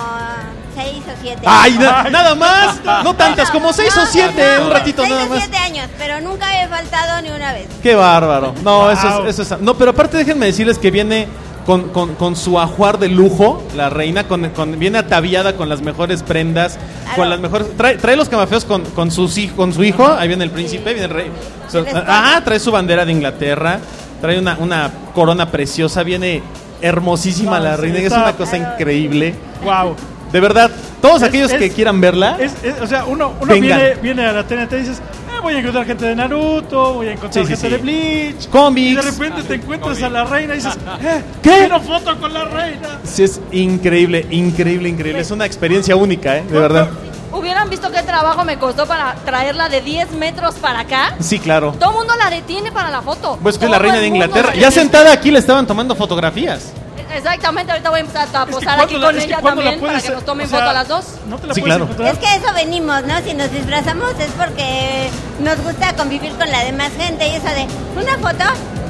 [0.82, 1.42] seis o siete.
[1.46, 2.80] ¡Ay, na- nada más!
[3.04, 5.40] No tantas, como seis No, o siete, no, un ratito seis nada o más.
[5.40, 7.68] siete años, pero nunca he faltado ni una vez.
[7.84, 8.54] ¡Qué bárbaro!
[8.64, 8.90] No, Wow.
[8.92, 9.62] eso, es, eso es...
[9.62, 11.28] No, pero aparte déjenme decirles que viene
[11.66, 15.82] con, con- con su ajuar de lujo, la reina, con, con- viene ataviada con las
[15.82, 17.16] mejores prendas, Claro.
[17.18, 17.68] con las mejores...
[17.78, 21.06] Trae, trae los camafeos con, con, sus con su hijo, ahí viene el príncipe, viene
[21.06, 21.32] el rey.
[21.70, 22.04] So- esposo.
[22.08, 23.80] ah, trae su bandera de Inglaterra,
[24.22, 26.42] trae una, una corona preciosa, viene
[26.82, 29.36] hermosísima No, la sí, reina, es una cosa increíble.
[29.64, 29.96] Wow.
[30.32, 30.70] De verdad,
[31.02, 34.26] todos Es- aquellos que es- quieran verla, Es, es- o sea, uno, uno viene, viene
[34.26, 37.46] a la TNT y dices, "Ah, voy a encontrar gente de Naruto, voy a encontrar
[37.46, 37.72] Sí, sí, gente sí.
[37.74, 38.50] de Bleach.
[38.50, 38.92] Cómics.
[38.92, 41.50] Y de repente te encuentras a la reina y dices, "Eh, ¿Qué?
[41.50, 43.00] Quiero foto con la reina.
[43.04, 45.22] sí es increíble, increíble, increíble.
[45.22, 46.44] Es una experiencia única, ¿eh?
[46.48, 46.90] De verdad.
[46.90, 51.38] Hubiera hubieran visto qué trabajo me costó para traerla de 10 metros para acá, Sí,
[51.40, 51.74] claro.
[51.80, 53.38] todo el mundo la detiene para la foto.
[53.42, 54.50] Pues que es la reina de Inglaterra.
[54.54, 56.72] la Ya sentada aquí le estaban tomando fotografías.
[57.20, 59.30] Exactamente, ahorita voy a empezar a Es que posar ¿cuándo aquí la- con es que
[59.30, 61.06] ella ¿cuándo la también para que nos tomen o sea, foto a las dos.
[61.30, 61.84] ¿No te la Sí, puedes claro.
[61.86, 62.14] encontrar?
[62.14, 63.20] Es que a eso venimos, ¿no?
[63.22, 65.10] Si nos disfrazamos es porque
[65.42, 67.68] nos gusta convivir con la demás gente y eso de
[68.02, 68.44] una foto.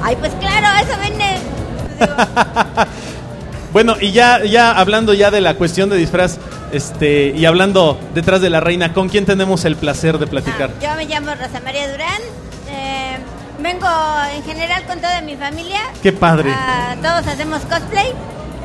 [0.03, 1.25] Ay, pues claro, eso vende.
[1.99, 2.13] Digo,
[3.73, 6.37] Bueno, y ya, ya hablando ya de la cuestión de disfraz,
[6.71, 10.71] este, y hablando detrás de la reina, ¿con quién tenemos el placer de platicar?
[10.75, 12.19] ah, yo me llamo Rosa María Durán.
[13.61, 13.87] Vengo
[14.35, 15.79] en general con toda mi familia.
[16.01, 16.51] Qué padre.
[16.53, 18.13] Ah, todos hacemos cosplay.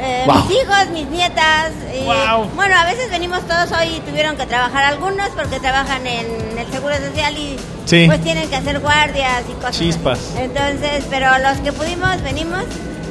[0.00, 0.34] eh, Wow.
[0.44, 1.70] Mis hijos, mis nietas.
[1.94, 2.50] y, Wow.
[2.56, 6.94] Bueno, a veces venimos todos hoy tuvieron que trabajar algunos porque trabajan en el Seguro
[6.96, 8.04] Social y Sí.
[8.06, 9.68] pues tienen que hacer guardias y cosas.
[9.76, 9.84] así.
[9.86, 10.18] Chispas.
[10.36, 12.64] Entonces, pero los que pudimos venimos.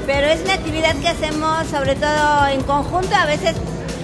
[0.05, 3.55] Pero es una actividad que hacemos sobre todo en conjunto, a veces,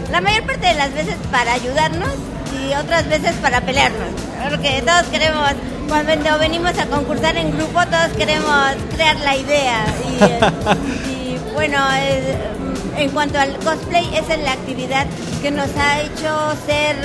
[0.10, 2.14] la mayor parte de las veces para ayudarnos
[2.70, 4.10] y otras veces para pelearnos.
[4.50, 5.50] Porque todos queremos,
[5.88, 9.86] cuando venimos a concursar en grupo, todos queremos crear la idea.
[10.06, 11.78] Y, y, bueno,
[12.98, 15.06] en cuanto al cosplay, esa es la actividad
[15.42, 16.96] que nos ha hecho ser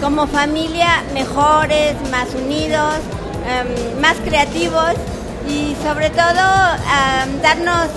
[0.00, 2.96] como familia mejores, más unidos,
[3.46, 4.92] em, más creativos
[5.48, 7.88] y sobre todo am, darnos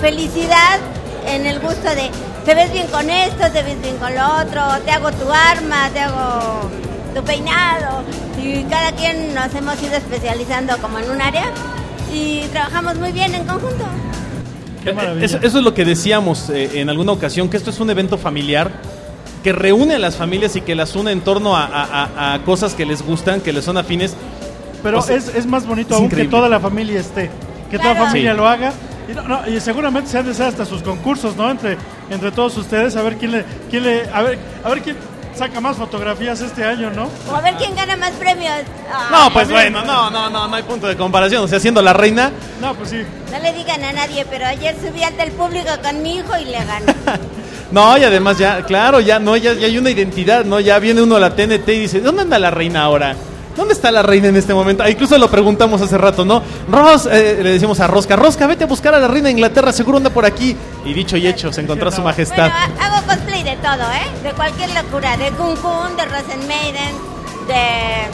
[0.00, 0.78] felicidad
[1.26, 2.10] en el gusto de
[2.44, 5.88] te ves bien con esto, te ves bien con lo otro, te hago tu arma,
[5.92, 6.70] te hago
[7.14, 8.02] tu peinado
[8.42, 11.44] y cada quien nos hemos ido especializando como en un área
[12.12, 13.84] y trabajamos muy bien en conjunto.
[14.82, 15.24] Qué maravilla.
[15.24, 18.18] Eso, eso es lo que decíamos eh, en alguna ocasión, que esto es un evento
[18.18, 18.70] familiar
[19.42, 22.42] que reúne a las familias y que las une en torno a, a- a- a
[22.44, 24.14] cosas que les gustan, que les son afines.
[24.82, 26.28] Pero O sea, es, es más bonito es aún increíble.
[26.30, 27.30] que toda la familia esté,
[27.70, 28.06] que toda la Claro.
[28.08, 28.36] familia Sí.
[28.36, 28.72] lo haga.
[29.08, 31.50] Y, no, no, y seguramente se han de hacer hasta sus concursos, ¿no?
[31.50, 31.76] Entre,
[32.10, 34.96] entre todos ustedes, a ver quién le, quién le, a ver, a ver quién
[35.34, 37.08] saca más fotografías este año, ¿no?
[37.30, 38.54] O a ver quién gana más premios.
[39.10, 41.42] No, pues bueno, no, no, no, no hay punto de comparación.
[41.44, 42.30] O sea, siendo la reina,
[42.60, 43.02] No, pues sí.
[43.30, 46.44] No le digan a nadie, pero ayer subí ante el público con mi hijo y
[46.46, 46.94] le gané.
[47.72, 50.60] no, y además ya, claro, ya no, ya, ya hay una identidad, ¿no?
[50.60, 53.16] Ya viene uno a la TNT y dice, ¿dónde anda la reina ahora?
[53.56, 54.82] ¿Dónde está la reina en este momento?
[54.82, 56.42] Ah, incluso lo preguntamos hace rato, ¿no?
[56.68, 59.72] Ros, eh, le decimos a Rosca, Rosca, vete a buscar a la reina de Inglaterra,
[59.72, 60.56] seguro anda por aquí.
[60.84, 62.50] Y dicho y hecho, se encontró a su majestad.
[62.50, 64.22] Bueno, hago cosplay de todo, ¿eh?
[64.24, 65.16] De cualquier locura.
[65.16, 66.94] De Kung Kun, de Rosenmaiden,
[67.46, 68.08] de,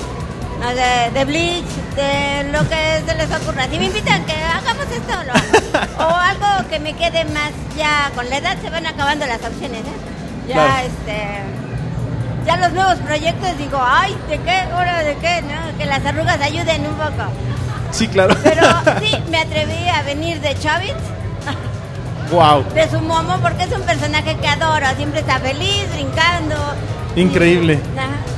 [0.75, 1.65] de, de Bleach,
[1.97, 3.67] de lo que se les ocurra.
[3.71, 5.81] Si me invitan que hagamos esto, lo hago.
[6.13, 9.81] O algo que me quede más ya con la edad, se van acabando las opciones,
[9.81, 10.49] ¿eh?
[10.49, 10.87] Ya, Claro.
[10.87, 11.70] este...
[12.47, 14.63] Ya los nuevos proyectos digo, ay, ¿de qué?
[14.75, 15.43] ¿Hora de qué?
[15.43, 15.77] ¿No?
[15.79, 17.31] Que las arrugas ayuden un poco.
[17.91, 18.37] Sí, claro.
[18.43, 18.63] Pero
[19.01, 20.95] sí, me atreví a venir de Chavitz
[22.31, 22.65] wow.
[22.75, 26.55] de su momo porque es un personaje que adoro, siempre está feliz, brincando.
[27.17, 27.81] Increíble.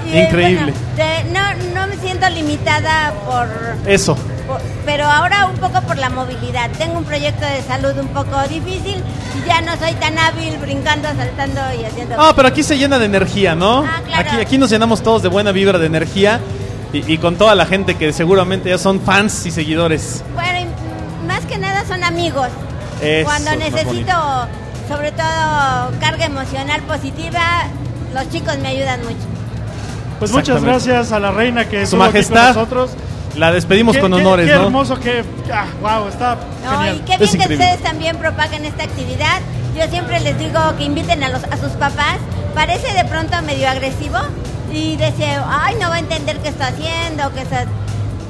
[0.06, 0.72] Y, y, Increíble.
[0.72, 3.48] bueno, de- no, no me siento limitada por,
[3.86, 4.16] Eso.
[4.46, 6.70] Por- pero ahora un poco por la movilidad.
[6.78, 9.02] Tengo un proyecto de salud un poco difícil
[9.42, 12.16] y ya no soy tan hábil brincando, saltando y haciendo...
[12.18, 13.78] Ah, pero aquí se llena de energía, ¿no?
[13.80, 14.28] Ah, claro.
[14.28, 16.40] Aquí, aquí nos llenamos todos de buena vibra de energía
[16.92, 20.22] y, y con toda la gente que seguramente ya son fans y seguidores.
[20.34, 22.48] Bueno, y, más que nada son amigos.
[23.00, 24.12] Eso Cuando necesito,
[24.88, 27.40] sobre todo, carga emocional positiva,
[28.14, 29.16] los chicos me ayudan mucho.
[30.18, 32.54] Pues muchas gracias a la reina que Su estuvo aquí con majestad.
[32.54, 32.90] nosotros.
[33.36, 34.62] La despedimos Qué- con qué- honores, qué ¿no?
[34.64, 36.96] hermoso que, ah, wow, está No, genial.
[36.96, 37.64] y qué Es bien que increíble.
[37.64, 39.40] ustedes también propaguen esta actividad.
[39.76, 42.18] Yo siempre les digo que inviten a, los, a sus papás.
[42.54, 44.18] Parece de pronto medio agresivo
[44.70, 47.64] y dice, ay, no va a entender qué está haciendo, qué está...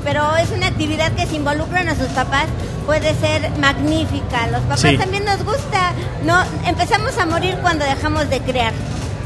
[0.04, 2.46] Pero es una actividad que si involucran a sus papás
[2.86, 4.46] puede ser magnífica.
[4.48, 4.96] Los papás Sí.
[4.98, 5.92] también nos gusta.
[6.24, 8.72] No, empezamos a morir cuando dejamos de crear.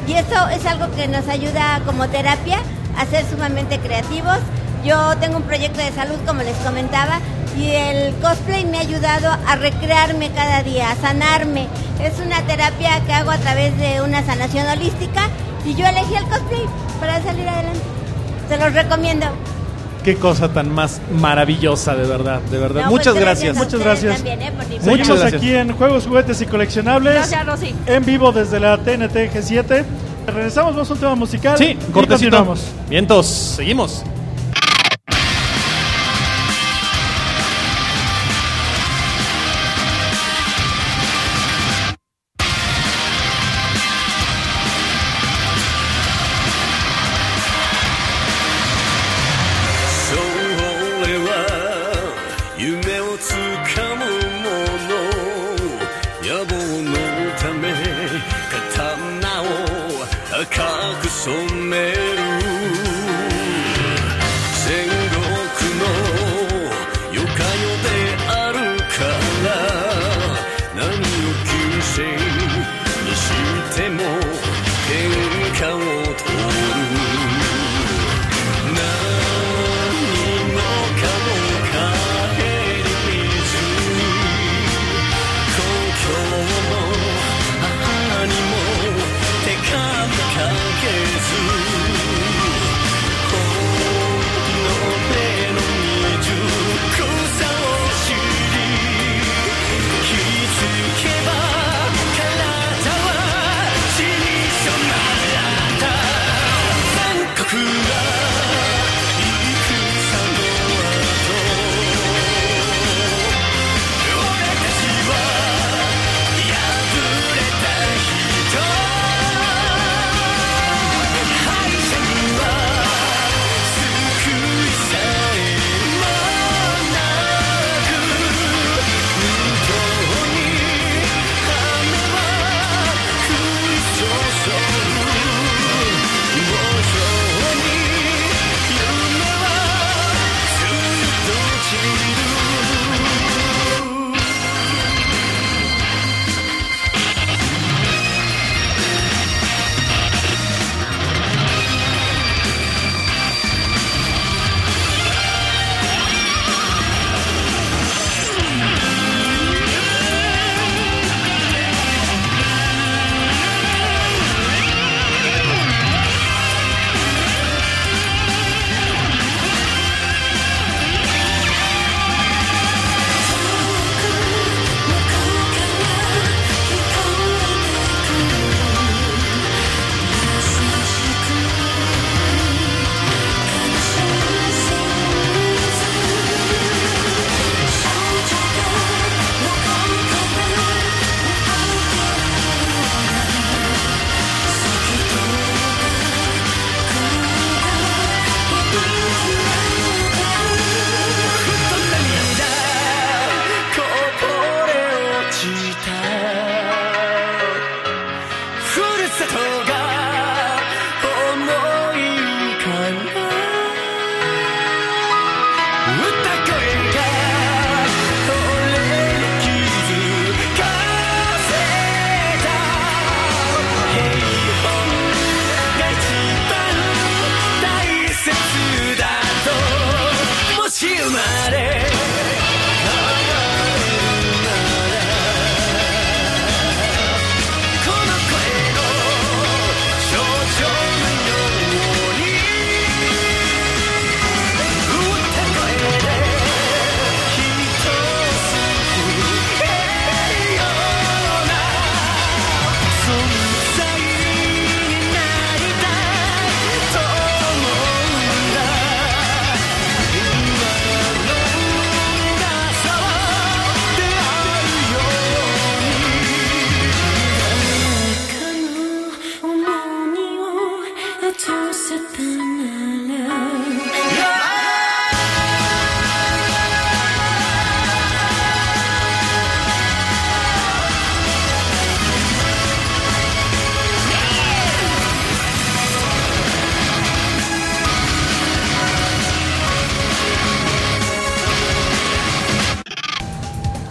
[0.06, 2.58] Y eso es algo que nos ayuda como terapia
[2.98, 4.38] a ser sumamente creativos.
[4.86, 7.18] Yo tengo un proyecto de salud, como les comentaba,
[7.58, 11.66] y el cosplay me ha ayudado a recrearme cada día, a sanarme.
[12.00, 15.28] Es una terapia que hago a través de una sanación holística
[15.64, 16.62] y yo elegí el cosplay
[17.00, 17.80] para salir adelante.
[18.48, 19.26] Se los recomiendo.
[20.04, 22.84] Qué cosa tan más maravillosa, de verdad, de verdad.
[22.84, 23.56] No, Muchas pues, gracias.
[23.56, 24.14] Muchas gracias.
[24.16, 24.52] también, ¿eh?
[24.52, 25.42] por Muchas Seguimos gracias.
[25.42, 27.14] aquí en Juegos, Juguetes y Coleccionables.
[27.14, 27.74] Gracias, Rosy.
[27.86, 29.84] En vivo desde la TNT G7.
[30.28, 31.58] Regresamos, vamos a un tema musical.
[31.58, 32.08] Sí, y cortecito.
[32.08, 32.60] continuamos.
[32.88, 34.04] Vientos, seguimos.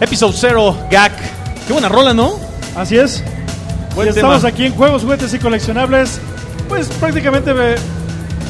[0.06, 1.12] Episode Zero, Gak.
[1.66, 2.34] Qué buena rola, ¿no?
[2.76, 3.24] Así es.
[3.96, 4.48] Buen Y estamos tema.
[4.48, 6.20] aquí en Juegos, Juguetes y Coleccionables.
[6.68, 7.52] Pues prácticamente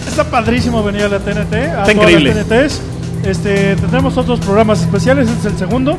[0.07, 1.55] está padrísimo venir a la TNT.
[1.55, 2.35] A todas increíble.
[2.35, 2.81] TNTs.
[3.25, 5.97] Este, tendremos otros programas especiales, este es el segundo.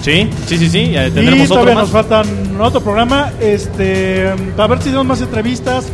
[0.00, 0.90] Sí, sí, sí, sí.
[0.92, 1.82] ya y tendremos otro todavía más.
[1.84, 3.32] nos faltan otro programa.
[3.40, 5.86] Este, para ver si tenemos más entrevistas.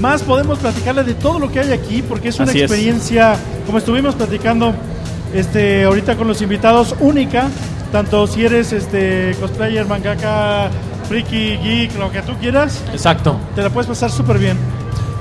[0.00, 2.64] Más podemos platicarle de todo lo que hay aquí, porque es una Así es.
[2.70, 3.36] experiencia,
[3.66, 4.72] como estuvimos platicando
[5.34, 7.48] este, ahorita con los invitados, única.
[7.92, 10.68] Tanto si eres este, cosplayer, mangaka,
[11.08, 13.36] friki, geek, lo que tú quieras, Exacto.
[13.54, 14.58] te la puedes pasar súper bien.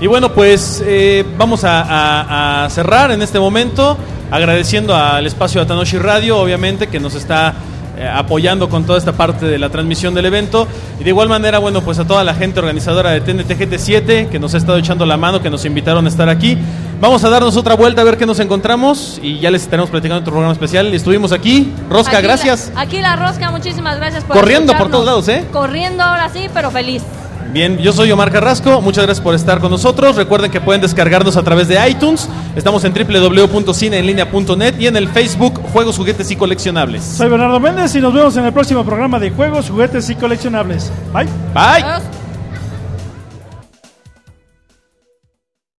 [0.01, 3.97] Y bueno, pues eh, vamos a, a- a cerrar en este momento
[4.30, 7.53] agradeciendo al espacio Atanoshi Radio, obviamente, que nos está
[7.97, 10.68] eh, apoyando con toda esta parte de la transmisión del evento.
[10.99, 14.38] Y de igual manera, bueno, pues a toda la gente organizadora de TNT GT7 que
[14.38, 16.57] nos ha estado echando la mano, que nos invitaron a estar aquí.
[17.00, 20.22] Vamos a darnos otra vuelta a ver qué nos encontramos y ya les estaremos platicando
[20.22, 20.91] otro programa especial.
[20.93, 21.72] Estuvimos aquí.
[21.89, 22.72] Rosca, Aquí la- gracias.
[22.76, 25.45] aquí la rosca, muchísimas gracias por Corriendo por todos lados, ¿eh?
[25.54, 27.04] Corriendo ahora sí, pero feliz.
[27.54, 30.16] Bien, yo soy Omar Carrasco, muchas gracias por estar con nosotros.
[30.18, 32.28] Recuerden que pueden descargarnos a través de iTunes.
[32.56, 37.04] Estamos en www.cineenlinea.net y en el Facebook Juegos, Juguetes y Coleccionables.
[37.04, 40.91] Soy Bernardo Méndez y nos vemos en el próximo programa de Juegos, Juguetes y Coleccionables.
[41.14, 41.26] Bye.
[41.54, 41.84] Bye.
[41.84, 42.16] Adiós.